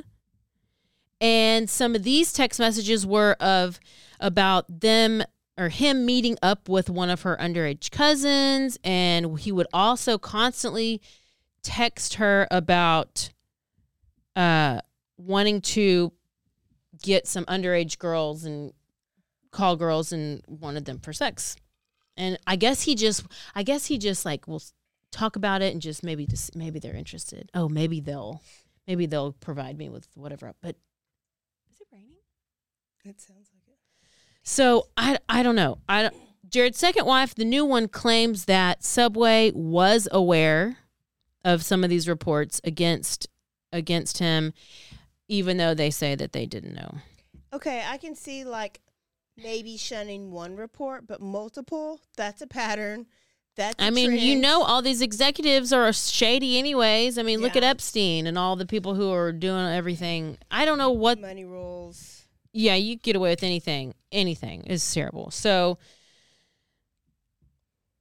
[1.19, 3.79] And some of these text messages were of
[4.19, 5.23] about them
[5.57, 8.79] or him meeting up with one of her underage cousins.
[8.83, 11.01] And he would also constantly
[11.61, 13.29] text her about
[14.35, 14.79] uh,
[15.17, 16.13] wanting to
[17.01, 18.71] get some underage girls and
[19.51, 21.55] call girls and wanted them for sex.
[22.18, 24.61] And I guess he just, I guess he just like will
[25.11, 27.49] talk about it and just maybe just maybe they're interested.
[27.53, 28.41] Oh, maybe they'll,
[28.88, 30.53] maybe they'll provide me with whatever.
[30.61, 30.76] But
[31.74, 32.18] is it raining?
[33.05, 33.78] It sounds like it.
[34.43, 35.80] So I I don't know.
[35.89, 36.16] I don't-
[36.49, 40.78] Jared's second wife, the new one, claims that Subway was aware
[41.43, 43.28] of some of these reports against
[43.72, 44.53] against him,
[45.28, 46.99] even though they say that they didn't know.
[47.51, 48.82] Okay, I can see like
[49.38, 52.01] maybe shunning one report, but multiple.
[52.15, 53.07] That's a pattern.
[53.55, 53.81] That's.
[53.81, 57.17] I I mean, you know, all these executives are shady, anyways.
[57.17, 60.38] I mean, look at Epstein and all the people who are doing everything.
[60.49, 61.19] I don't know what.
[61.19, 62.23] money rules.
[62.51, 63.95] Yeah, you get away with anything.
[64.11, 65.31] Anything is terrible.
[65.31, 65.79] So,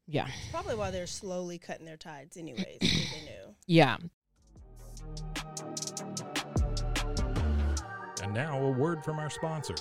[0.06, 2.78] yeah, Probably why they're slowly cutting their tides, anyways.
[2.80, 3.54] they knew.
[3.66, 3.96] yeah.
[8.22, 9.80] And now a word from our sponsors.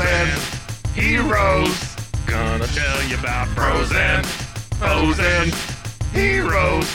[0.00, 1.96] Frozen, heroes.
[2.26, 4.22] Gonna tell you about frozen,
[4.78, 5.52] frozen,
[6.12, 6.88] heroes.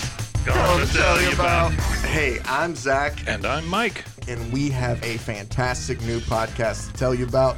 [0.46, 1.72] Gonna tell you about.
[2.06, 4.06] Hey, I'm Zach, And I'm Mike.
[4.28, 7.58] and we have a fantastic new podcast to tell you about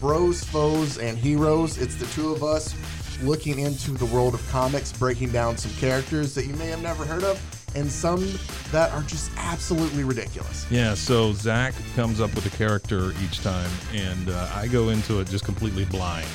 [0.00, 1.78] Bros, Foes, and Heroes.
[1.78, 2.74] It's the two of us
[3.22, 7.04] looking into the world of comics, breaking down some characters that you may have never
[7.04, 7.38] heard of,
[7.74, 8.26] and some
[8.72, 10.66] that are just absolutely ridiculous.
[10.70, 15.20] Yeah, so Zach comes up with a character each time, and uh, I go into
[15.20, 16.26] it just completely blind.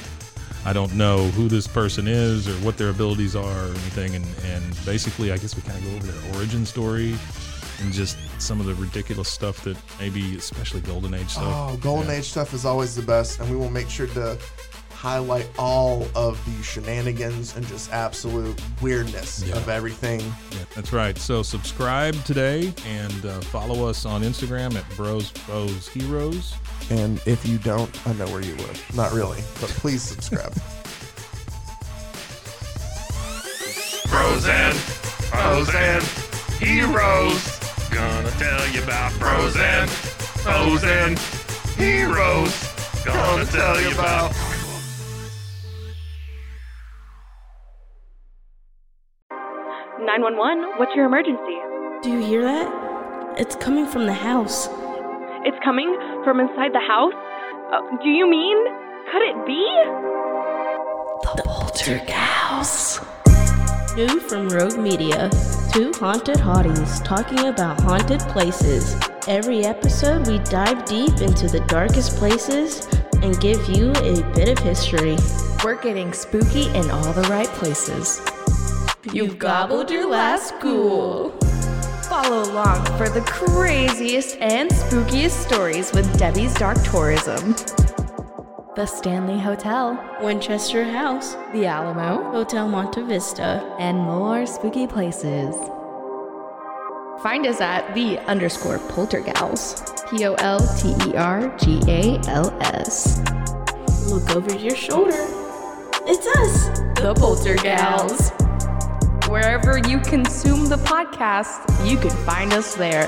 [0.65, 4.25] I don't know who this person is or what their abilities are or anything, and,
[4.45, 7.15] and basically, I guess we kind of go over their origin story
[7.81, 11.43] and just some of the ridiculous stuff that maybe, especially Golden Age stuff.
[11.73, 12.17] Oh, Golden Yeah.
[12.17, 14.38] Age stuff is always the best, and we will make sure to
[14.96, 19.58] highlight all of the shenanigans and just absolute weirdness Yeah.
[19.58, 20.22] of everything.
[20.22, 21.18] Yeah, that's right.
[21.18, 26.56] So subscribe today and uh, follow us on Instagram at Bros Foes Heroes.
[26.89, 28.96] And if you don't, I know where you live.
[28.96, 30.54] Not really, but please subscribe.
[34.10, 34.74] bros Frozen,
[35.30, 36.02] frozen,
[36.60, 37.60] heroes.
[37.89, 39.88] Gonna tell you about bros frozen,
[40.43, 41.18] frozen,
[41.78, 42.72] heroes.
[43.04, 44.32] Gonna tell you about.
[50.00, 51.58] 911, what's your emergency?
[52.04, 53.39] Do you hear that?
[53.39, 54.68] It's coming from the house.
[55.46, 57.14] It's coming from inside the house?
[57.72, 58.58] Uh, do you mean?
[59.10, 59.64] Could it be?
[61.38, 63.04] The Poltergeist.
[63.96, 65.30] New from Rogue Media.
[65.72, 68.98] Two haunted hotties talking about haunted places.
[69.30, 72.86] Every episode, we dive deep into the darkest places
[73.24, 75.16] and give you a bit of history.
[75.64, 78.20] We're getting spooky in all the right places.
[79.14, 81.30] You've gobbled your last ghoul.
[82.10, 87.56] Follow along for the craziest and spookiest stories with Debbie's Dark Tourism.
[88.76, 93.76] The Stanley Hotel, Winchester House, The Alamo, Hotel Monte Vista.
[93.80, 95.56] and more spooky places.
[97.22, 99.82] Find us at the underscore poltergals.
[100.10, 103.20] P O L T E R G A L S.
[104.12, 105.26] Look over your shoulder.
[106.08, 108.45] It's us, The Poltergals.
[109.30, 113.07] Wherever you consume the podcast, you can find us there.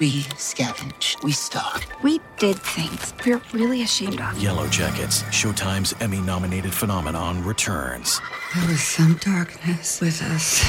[0.00, 4.34] We scavenge, we stalk, we did things we're really ashamed of.
[4.34, 8.20] Yellowjackets, Showtime's Emmy nominated phenomenon, returns.
[8.56, 10.60] There was some darkness with us.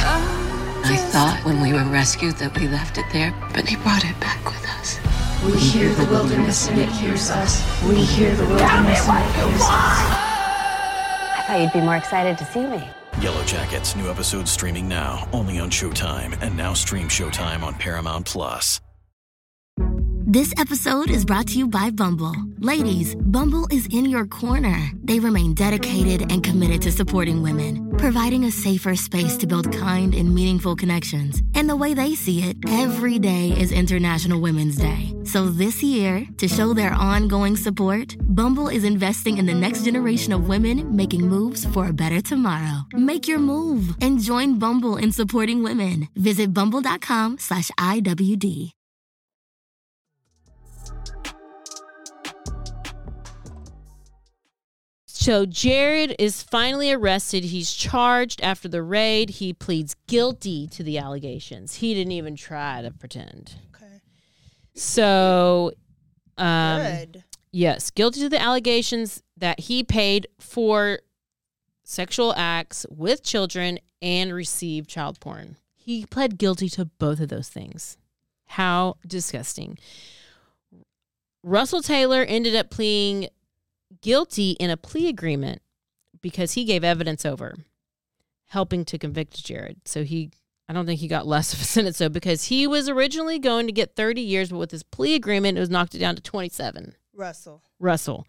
[0.85, 4.19] I thought when we were rescued that we left it there, but he brought it
[4.19, 4.99] back with us.
[5.43, 7.63] We hear the wilderness and it hears us.
[7.89, 10.32] We hear the wilderness and it hears us.
[11.43, 12.89] I thought you'd be more excited to see me.
[13.15, 18.79] Yellowjackets, new episodes streaming now, only on Showtime, and now stream Showtime on Paramount Plus.
[20.33, 22.35] This episode is brought to you by Bumble.
[22.57, 24.91] Ladies, Bumble is in your corner.
[25.03, 30.15] They remain dedicated and committed to supporting women, providing a safer space to build kind
[30.15, 31.43] and meaningful connections.
[31.53, 35.13] And the way they see it, every day is International Women's Day.
[35.23, 40.33] So this year, to show their ongoing support, Bumble is investing in the next generation
[40.33, 42.87] of women making moves for a better tomorrow.
[42.93, 46.07] Make your move and join Bumble in supporting women.
[46.15, 48.71] Visit bumble.com slash IWD.
[55.23, 57.45] So Jared is finally arrested.
[57.45, 59.29] He's charged after the raid.
[59.29, 61.75] He pleads guilty to the allegations.
[61.75, 63.53] He didn't even try to pretend.
[63.73, 64.01] Okay.
[64.75, 65.71] So,
[66.37, 67.23] um, Good.
[67.53, 70.99] yes, guilty to the allegations that he paid for
[71.85, 75.55] sexual acts with children and received child porn.
[75.73, 77.97] He pled guilty to both of those things.
[78.43, 79.77] How disgusting.
[81.43, 83.29] Russell Taylor ended up pleading
[84.01, 85.61] guilty in a plea agreement
[86.21, 87.55] because he gave evidence over,
[88.47, 89.81] helping to convict Jared.
[89.85, 90.31] So he,
[90.67, 93.67] I don't think he got less of a sentence though, because he was originally going
[93.67, 96.21] to get 30 years, but with his plea agreement, it was knocked it down to
[96.21, 96.95] 27.
[97.13, 97.61] Russell.
[97.79, 98.25] Russell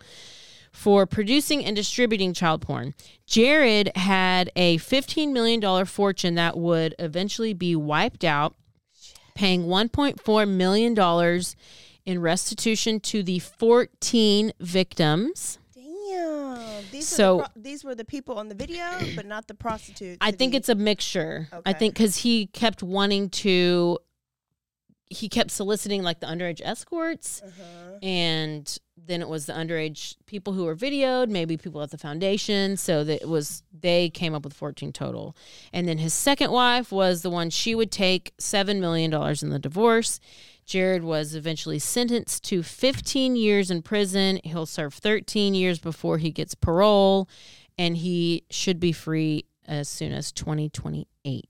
[0.75, 2.95] for producing and distributing child porn.
[3.27, 8.57] Jared had a $15 million fortune that would eventually be wiped out,
[9.37, 10.95] paying $1.4 million
[12.07, 15.59] in restitution to the 14 victims.
[15.75, 16.85] Damn.
[16.93, 18.85] These So- are the pro- these were the people on the video,
[19.17, 20.19] but not the prostitutes.
[20.21, 21.49] I think it's a mixture.
[21.65, 23.99] I think because he kept wanting to,
[25.09, 27.99] he kept soliciting like the underage escorts, Uh-huh.
[28.03, 32.77] and then it was the underage people who were videoed, maybe people at the foundation.
[32.77, 35.37] So that it was they came up with fourteen total,
[35.73, 39.51] and then his second wife was the one she would take seven million dollars in
[39.51, 40.21] the divorce.
[40.65, 44.41] Jared was eventually sentenced to 15 years in prison.
[44.45, 47.29] He'll serve 13 years before he gets parole,
[47.77, 51.49] and he should be free as soon as 2028.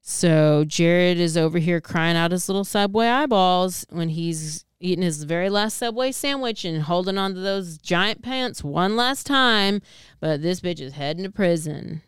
[0.00, 5.24] So Jared is over here crying out his little Subway eyeballs when he's eating his
[5.24, 9.80] very last Subway sandwich and holding on to those giant pants one last time.
[10.20, 12.02] But this bitch is heading to prison.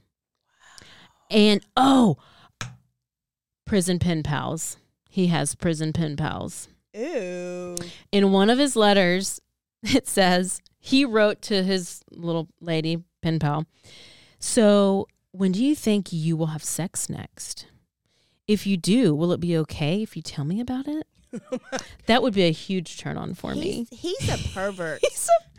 [1.30, 2.18] And oh,
[3.66, 4.76] prison pen pals.
[5.08, 6.68] He has prison pen pals.
[6.94, 7.76] Ew.
[8.12, 9.40] In one of his letters,
[9.82, 13.66] it says he wrote to his little lady pen pal.
[14.38, 17.66] So, when do you think you will have sex next?
[18.46, 21.06] If you do, will it be okay if you tell me about it?
[22.06, 23.86] that would be a huge turn on for me.
[23.90, 25.00] He's, a pervert.
[25.02, 25.48] he's a pervert.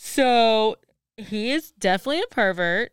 [0.00, 0.76] So
[1.16, 2.92] he is definitely a pervert.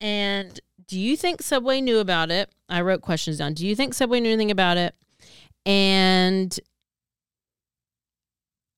[0.00, 2.50] And do you think Subway knew about it?
[2.68, 3.54] I wrote questions down.
[3.54, 4.94] Do you think Subway knew anything about it?
[5.64, 6.58] And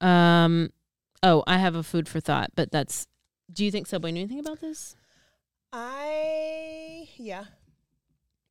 [0.00, 0.70] um
[1.22, 3.06] oh, I have a food for thought, but that's
[3.52, 4.96] do you think Subway knew anything about this?
[5.72, 7.44] I yeah,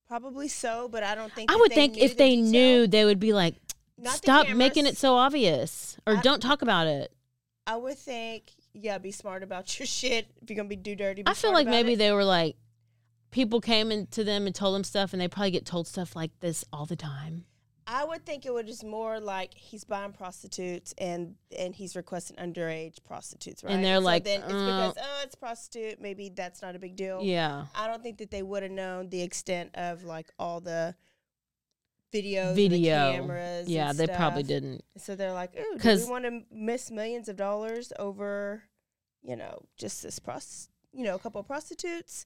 [0.07, 1.51] probably so, but I don't think.
[1.51, 2.51] I would think if the they detail.
[2.51, 3.55] knew, they would be like,
[3.97, 7.11] Not stop making it so obvious or I- don't talk about it.
[7.65, 11.23] I would think yeah, be smart about your shit if you're gonna be do dirty.
[11.25, 11.97] I feel like maybe it.
[11.97, 12.55] they were like,
[13.33, 16.31] people came into them and told them stuff, and they probably get told stuff like
[16.39, 17.45] this all the time.
[17.85, 22.37] I would think it would just more like he's buying prostitutes and and he's requesting
[22.37, 23.73] underage prostitutes, right?
[23.73, 25.99] And they're like, then it's uh, because oh, it's prostitute.
[25.99, 27.19] Maybe that's not a big deal.
[27.21, 27.65] Yeah.
[27.75, 30.95] I don't think that they would have known the extent of like all the
[32.13, 33.11] videos, and Video.
[33.11, 33.67] the cameras.
[33.67, 34.83] Yeah, they probably didn't.
[34.97, 38.63] So they're like, ooh, do we want to miss millions of dollars over,
[39.23, 42.25] you know, just this pros, you know, a couple of prostitutes?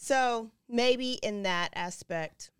[0.00, 2.50] So maybe in that aspect,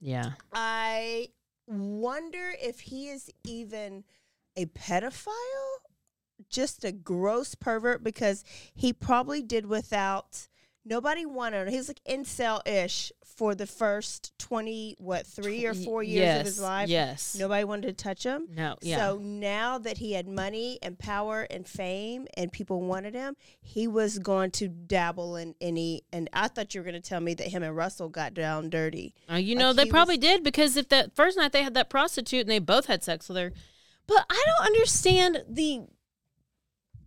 [0.00, 0.32] Yeah.
[0.52, 1.28] I
[1.66, 4.02] wonder if he is even
[4.56, 5.78] a pedophile,
[6.48, 8.44] just a gross pervert, because
[8.74, 10.48] he probably did without
[10.84, 11.72] nobody wanted him.
[11.72, 16.44] He was like incel ish for the first 20, what, three or four years of
[16.46, 16.88] his life.
[16.88, 17.36] yes.
[17.38, 18.48] Nobody wanted to touch him.
[18.52, 18.96] No, yeah.
[18.96, 23.86] So now that he had money and power and fame and people wanted him, he
[23.86, 26.02] was going to dabble in any.
[26.12, 28.70] And I thought you were going to tell me that him and Russell got down
[28.70, 29.14] dirty.
[29.30, 31.74] Uh, you Like know, they probably was- did because if that first night they had
[31.74, 33.52] that prostitute and they both had sex with her.
[34.08, 35.82] But I don't understand the.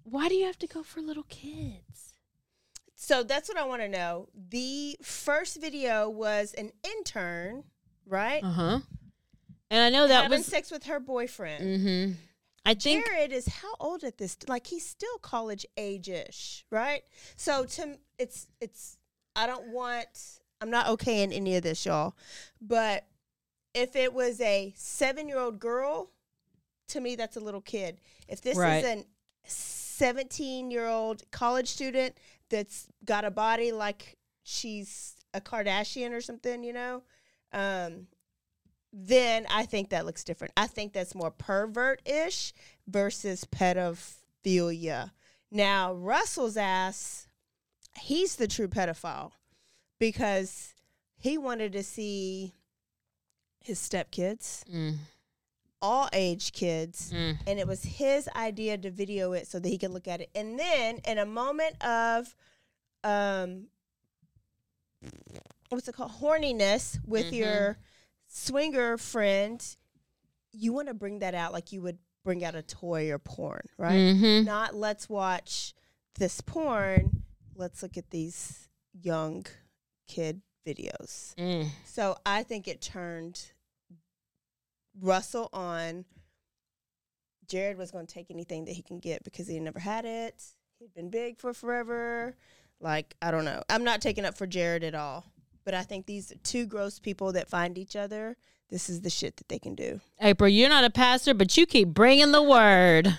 [0.03, 2.00] Why do you have to go for little kids?
[3.03, 4.27] So that's what I want to know.
[4.51, 7.63] The first video was an intern,
[8.05, 8.43] right?
[8.43, 8.79] Uh huh.
[9.71, 10.45] And I know that having was.
[10.45, 11.63] sex with her boyfriend.
[11.63, 12.11] Mm-hmm.
[12.63, 14.37] I think Jared is how old at this?
[14.47, 17.01] Like he's still college age ish, right?
[17.37, 18.99] So to it's it's
[19.35, 22.13] I don't want I'm not okay in any of this, y'all.
[22.61, 23.07] But
[23.73, 26.11] if it was a seven year old girl,
[26.89, 27.99] to me that's a little kid.
[28.27, 28.83] If this Right.
[28.83, 29.05] is an
[29.43, 32.15] seventeen year old college student
[32.51, 37.01] that's got a body like she's a Kardashian or something, you know,
[37.53, 38.07] um,
[38.93, 40.53] then I think that looks different.
[40.57, 42.53] I think that's more pervert ish
[42.87, 45.11] versus pedophilia.
[45.49, 47.27] Now, Russell's ass,
[47.99, 49.31] he's the true pedophile
[49.99, 50.73] because
[51.17, 52.53] he wanted to see
[53.63, 54.97] his stepkids, Mm.
[55.81, 57.37] All age kids, Mm.
[57.47, 60.29] and it was his idea to video it so that he could look at it.
[60.35, 62.35] And then, in a moment of,
[63.03, 63.67] um,
[65.69, 67.37] what's it called, horniness with Mhm.
[67.37, 67.77] your
[68.27, 69.75] swinger friend,
[70.51, 73.67] you want to bring that out like you would bring out a toy or porn,
[73.77, 73.93] right?
[74.15, 74.45] Mhm.
[74.45, 75.73] Not let's watch
[76.15, 77.23] this porn.
[77.55, 79.45] Let's look at these young
[80.07, 81.33] kid videos.
[81.35, 81.69] Mm.
[81.85, 83.51] So I think it turned
[84.99, 86.05] Russell on.
[87.47, 90.05] Jared was going to take anything that he can get because he had never had
[90.05, 90.41] it.
[90.79, 92.35] He'd been big for forever.
[92.79, 93.61] Like, I don't know.
[93.69, 95.25] I'm not taking up for Jared at all.
[95.63, 98.35] But I think these two gross people that find each other,
[98.69, 100.01] this is the shit that they can do.
[100.19, 103.15] April, you're not a pastor, but you keep bringing the word.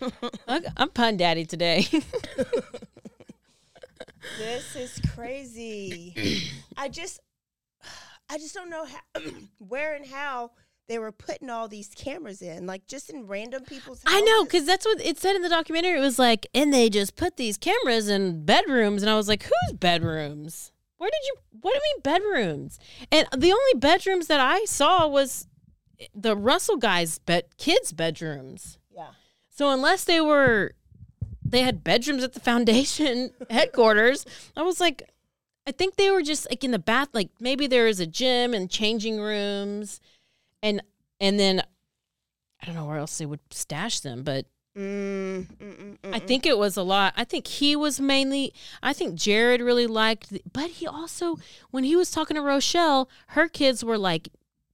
[0.48, 1.86] I'm pun daddy today.
[4.38, 6.50] this is crazy.
[6.76, 7.20] I just,
[8.28, 9.20] I just don't know how,
[9.58, 10.52] where and how
[10.88, 14.02] they were putting all these cameras in, like just in random people's.
[14.06, 15.98] I know, because that's what it said in the documentary.
[15.98, 19.44] It was like, and they just put these cameras in bedrooms, and I was like,
[19.44, 20.72] whose bedrooms?
[20.98, 21.34] Where did you?
[21.60, 22.78] What do you mean bedrooms?
[23.10, 25.48] And the only bedrooms that I saw was
[26.14, 28.78] the Russell guys' bed, kids' bedrooms.
[28.94, 29.10] Yeah.
[29.48, 30.72] So unless they were,
[31.44, 34.26] they had bedrooms at the foundation headquarters.
[34.56, 35.02] I was like,
[35.66, 37.08] I think they were just like in the bath.
[37.12, 40.00] Like maybe there is a gym and changing rooms,
[40.62, 40.82] and
[41.20, 41.62] and then
[42.62, 44.46] I don't know where else they would stash them, but.
[44.76, 47.14] Mm, mm, I think it was a lot.
[47.16, 48.52] I think he was mainly.
[48.82, 51.38] I think Jared really liked, the, but he also,
[51.70, 54.30] when he was talking to Rochelle, her kids were like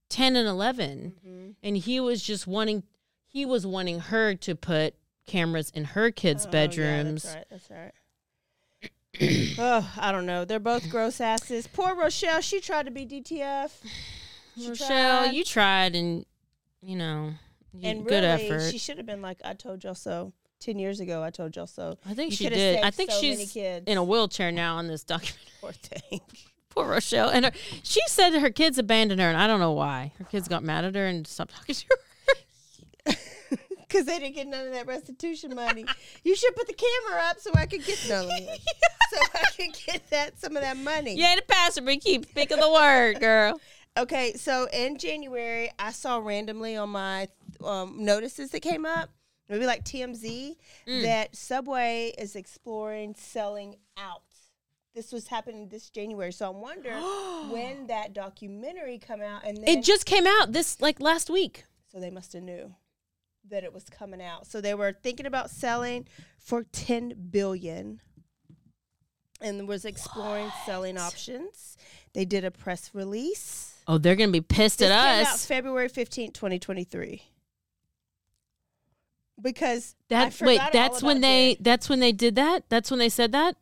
[0.09, 1.51] ten and 11 Mm-hmm.
[1.63, 2.83] and he was just wanting.
[3.27, 4.95] He was wanting her to put
[5.27, 7.27] cameras in her kids' Oh, bedrooms.
[7.27, 7.47] Yeah, that's right.
[7.51, 7.93] That's right.
[9.59, 10.45] oh, I don't know.
[10.45, 11.67] They're both gross asses.
[11.67, 12.41] Poor Rochelle.
[12.41, 13.71] She tried to be DTF.
[14.57, 15.35] She Rochelle, tried.
[15.35, 16.25] you tried, and
[16.81, 17.33] you know,
[17.73, 18.71] you, and good really, effort.
[18.71, 21.67] she should have been like, "I told y'all so." Ten years ago, I told y'all
[21.67, 21.97] so.
[22.05, 22.83] I think You she did.
[22.85, 25.41] I think so she's in a wheelchair now on this documentary.
[25.61, 26.21] Poor thing.
[26.69, 27.31] Poor Rochelle.
[27.31, 27.53] And her,
[27.83, 30.13] she said her kids abandoned her, and I don't know why.
[30.19, 31.87] Her kids got mad at her and stopped talking to
[33.07, 33.15] her.
[33.91, 35.85] Because they didn't get none of that restitution money.
[36.23, 38.59] you should put the camera up so I could get no, let me-
[39.13, 41.17] so I could get that some of that money.
[41.17, 43.61] You ain't a pastor, but keep speaking the word, girl.
[43.99, 47.27] Okay, so in January, I saw randomly on my
[47.65, 49.11] um, notices that came up,
[49.49, 50.55] maybe like TMZ,
[50.87, 51.03] Mm.
[51.03, 54.23] that Subway is exploring selling out.
[54.95, 57.03] This was happening this January, so I'm wondering
[57.51, 61.65] when that documentary come out, and then It just came out this like last week.
[61.93, 62.73] so they must have knew
[63.49, 64.47] that it was coming out.
[64.47, 66.07] So they were thinking about selling
[66.39, 68.01] for 10 billion
[69.41, 71.77] and was exploring selling options.
[72.13, 73.83] They did a press release.
[73.87, 75.47] Oh, they're gonna be pissed This at came out us.
[75.47, 77.23] February 15th, 2023.
[79.41, 81.65] Because That wait, that's when they Jared.
[81.65, 82.65] that's when they did that.
[82.69, 83.57] That's when they said that.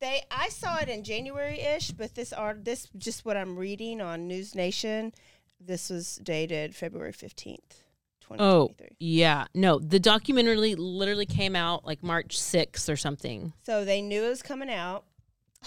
[0.00, 4.00] they I saw it in January ish, but this art this just what I'm reading
[4.00, 5.12] on News Nation.
[5.60, 7.81] This was dated February 15th, 2023.
[8.30, 9.46] Oh, yeah.
[9.54, 13.52] No, the documentary literally came out like March 6th or something.
[13.62, 15.04] So they knew it was coming out.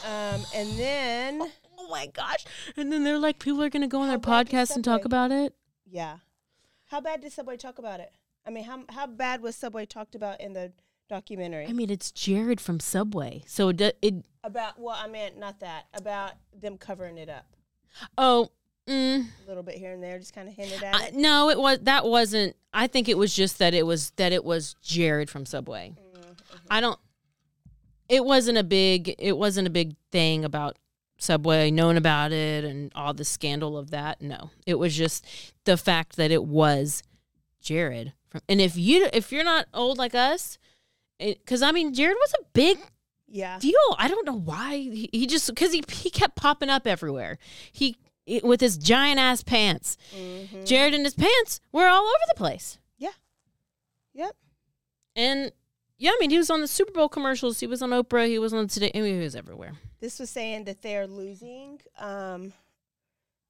[0.04, 1.42] Um, and then
[1.78, 2.46] Oh my gosh.
[2.78, 5.32] And then they're like, people are going to go on their podcast and talk about
[5.32, 5.54] it.
[5.86, 6.18] Yeah.
[6.88, 8.12] How bad did Subway talk about it?
[8.46, 10.72] I mean, how how bad was Subway talked about in the
[11.10, 11.66] documentary?
[11.68, 13.44] I mean, it's Jared from Subway.
[13.48, 15.86] So it, it about well, I meant not that.
[15.94, 17.56] About them covering it up
[18.18, 18.50] oh,
[18.88, 21.16] mm, a little bit here and there, just kind of hinted at I, it.
[21.16, 22.56] no, it was that wasn't.
[22.74, 25.94] I think it was just that it was that it was Jared from Subway.
[26.70, 27.00] I don't.
[28.10, 29.16] It wasn't a big.
[29.18, 30.78] It wasn't a big thing about
[31.18, 34.22] Subway known about it and all the scandal of that.
[34.22, 35.26] No, it was just
[35.66, 37.02] the fact that it was
[37.62, 38.14] Jared.
[38.30, 40.58] From, and if you if you're not old like us,
[41.20, 42.78] because I mean Jared was a big
[43.28, 43.58] Yeah.
[43.60, 43.74] deal.
[43.98, 47.38] I don't know why he, he just because he he kept popping up everywhere.
[47.72, 47.96] He
[48.44, 49.98] with his giant ass pants.
[50.16, 50.66] Mm-hmm.
[50.66, 52.80] Jared and his pants were all over the place.
[52.98, 53.12] Yeah.
[54.14, 54.36] Yep.
[55.16, 55.52] And
[55.98, 57.60] yeah, I mean he was on the Super Bowl commercials.
[57.60, 58.28] He was on Oprah.
[58.28, 58.92] He was on today.
[58.94, 59.74] I mean, he was everywhere.
[60.00, 61.82] This was saying that they're losing.
[61.98, 62.54] Um,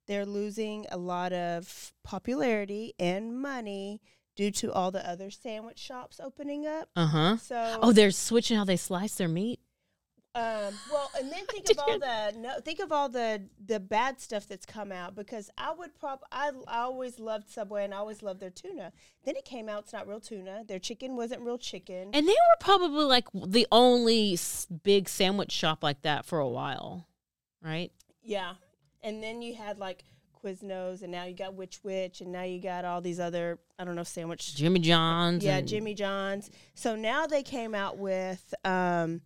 [0.07, 4.01] they're losing a lot of popularity and money
[4.35, 6.89] due to all the other sandwich shops opening up.
[6.95, 7.37] Uh huh.
[7.37, 9.59] So oh, they're switching how they slice their meat.
[10.35, 14.19] Um, well, and then think of all the no, think of all the the bad
[14.19, 17.97] stuff that's come out because I would prob I, I always loved Subway and I
[17.97, 18.91] always loved their tuna.
[19.23, 20.63] Then it came out it's not real tuna.
[20.67, 22.09] Their chicken wasn't real chicken.
[22.13, 24.37] And they were probably like the only
[24.83, 27.07] big sandwich shop like that for a while,
[27.63, 27.91] right?
[28.25, 28.55] yeah,
[29.03, 30.03] and then you had like
[30.43, 33.85] Quiznos and now you got Which Wich and now you got all these other I
[33.85, 35.43] don't know sandwich Jimmy John's.
[35.43, 36.51] Yeah, Jimmy John's.
[36.73, 39.21] So now they came out with um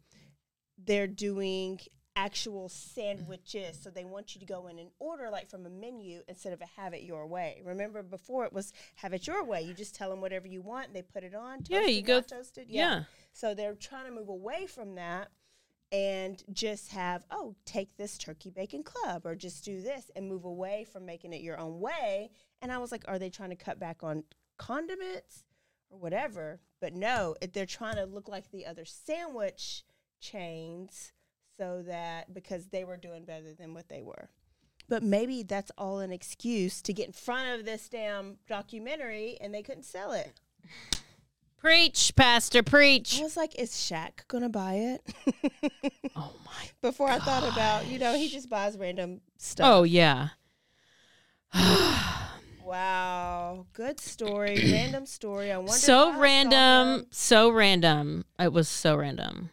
[0.85, 1.79] they're doing
[2.15, 3.79] actual sandwiches.
[3.81, 6.61] So they want you to go in and order like from a menu instead of
[6.61, 7.61] a have it your way.
[7.63, 9.61] Remember before it was have it your way.
[9.61, 11.63] You just tell them whatever you want, they put it on.
[11.67, 12.65] Yeah, toasted, you go- toasted.
[12.69, 13.03] yeah.
[13.31, 15.29] So they're trying to move away from that
[15.91, 20.45] and just have oh take this turkey bacon club or just do this and move
[20.45, 22.29] away from making it your own way
[22.61, 24.23] and i was like are they trying to cut back on
[24.59, 25.45] condiments
[25.89, 26.59] or whatever.
[26.79, 29.83] But no, it, they're trying to look like the other sandwich
[30.19, 31.11] chains
[31.57, 34.29] so that because they were doing better than what they were.
[34.87, 39.53] But maybe that's all an excuse to get in front of this damn documentary and
[39.53, 40.39] they couldn't sell it.
[41.59, 43.19] Preach, Pastor, preach.
[43.19, 45.13] I was like, is Shaq gonna buy it?
[46.15, 46.69] oh my!
[46.81, 49.67] Before I thought about, you know, he just buys random stuff.
[49.67, 50.29] Oh yeah.
[52.69, 55.51] Wow, good story, random story.
[55.51, 55.73] I wonder.
[55.73, 58.25] so random, so random.
[58.37, 59.49] It was so random.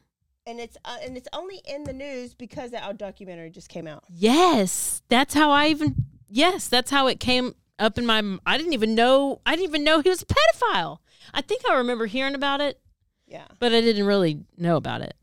[0.47, 4.05] And it's uh, and it's only in the news because our documentary just came out.
[4.09, 6.07] Yes, that's how I even.
[6.28, 8.38] Yes, that's how it came up in my.
[8.47, 9.40] I didn't even know.
[9.44, 10.99] I didn't even know he was a pedophile.
[11.34, 12.80] I think I remember hearing about it,
[13.26, 15.14] Yeah, but I didn't really know about it,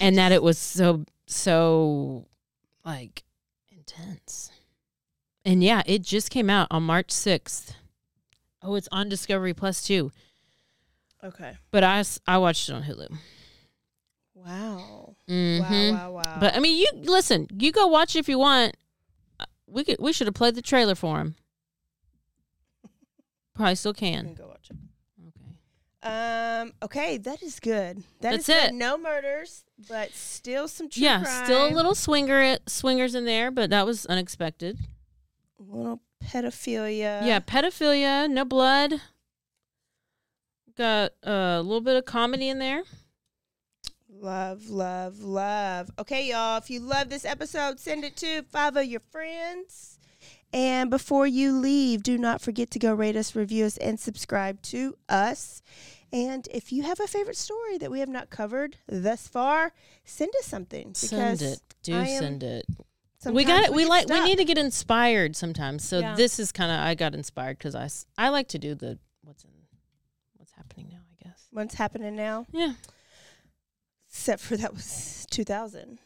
[0.00, 2.26] and that it was so so
[2.84, 3.24] like
[3.70, 4.50] intense.
[5.44, 7.74] And yeah, it just came out on March sixth.
[8.62, 10.12] Oh, it's on Discovery Plus too.
[11.22, 11.56] Okay.
[11.70, 13.16] But I I watched it on Hulu.
[14.46, 15.16] Wow.
[15.28, 15.60] Mhm.
[15.60, 16.10] Wow.
[16.12, 16.12] Wow.
[16.12, 16.36] Wow.
[16.40, 17.48] But I mean, you listen.
[17.58, 18.76] You go watch it if you want.
[19.40, 19.96] Uh, We could.
[19.98, 21.34] We should have played the trailer for him.
[23.54, 24.34] Probably still can.
[24.34, 24.76] Go watch it.
[25.28, 26.10] Okay.
[26.60, 26.72] Um.
[26.82, 28.02] Okay, that is good.
[28.20, 28.74] That is That's good.
[28.74, 28.74] it.
[28.74, 31.44] No murders, but still some true yeah, crime.
[31.44, 34.78] still a little swinger swingers in there, but that was unexpected.
[35.58, 37.26] little pedophilia.
[37.26, 39.00] yeah, pedophilia, no blood.
[40.76, 42.82] Got uh, a little bit of comedy in there.
[44.20, 45.90] Love, love, love.
[45.98, 46.56] Okay, y'all.
[46.58, 49.98] If you love this episode, send it to five of your friends.
[50.52, 54.62] And before you leave, do not forget to go rate us, review us, and subscribe
[54.62, 55.60] to us.
[56.12, 59.72] And if you have a favorite story that we have not covered thus far,
[60.04, 60.94] send us something.
[60.94, 61.60] Send it.
[61.82, 62.64] Do send it.
[63.26, 63.72] We got it.
[63.72, 64.08] We get like.
[64.08, 65.86] We need to get inspired sometimes.
[65.86, 66.14] So Yeah.
[66.14, 66.78] this is kind of.
[66.78, 67.88] I got inspired because I.
[68.16, 69.50] I like to do the what's in,
[70.36, 71.00] what's happening now.
[71.10, 71.48] I guess.
[71.50, 72.46] What's happening now?
[72.52, 72.74] Yeah.
[74.16, 75.98] Except for that was 2000.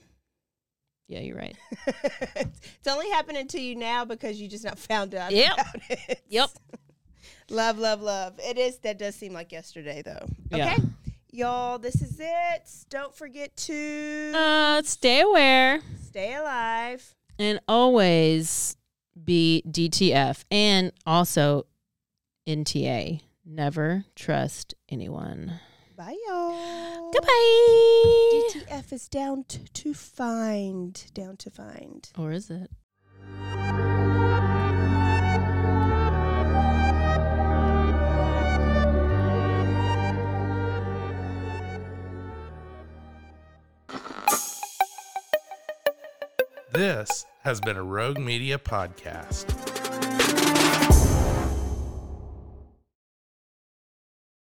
[1.07, 1.57] Yeah, you're right.
[1.87, 5.53] it's only happening to you now because you just not found out Yep.
[5.55, 6.21] about it.
[6.29, 6.51] Yep.
[7.51, 8.35] love, love, love.
[8.39, 8.79] It is.
[8.79, 10.27] That does seem like yesterday, though.
[10.51, 10.73] Yeah.
[10.75, 10.83] Okay,
[11.31, 11.79] y'all.
[11.79, 12.69] This is it.
[12.91, 17.15] Don't forget to Uh, stay aware stay alive.
[17.39, 18.77] and always
[19.25, 21.67] be DTF and also
[22.47, 23.21] NTA.
[23.45, 25.61] Never trust anyone.
[26.01, 27.11] Bye, y'all.
[27.13, 28.41] Goodbye.
[28.55, 31.05] DTF is down to, to find.
[31.13, 32.09] Down to find.
[32.17, 32.71] Or is it?
[46.73, 49.70] This has been a Rogue Media podcast.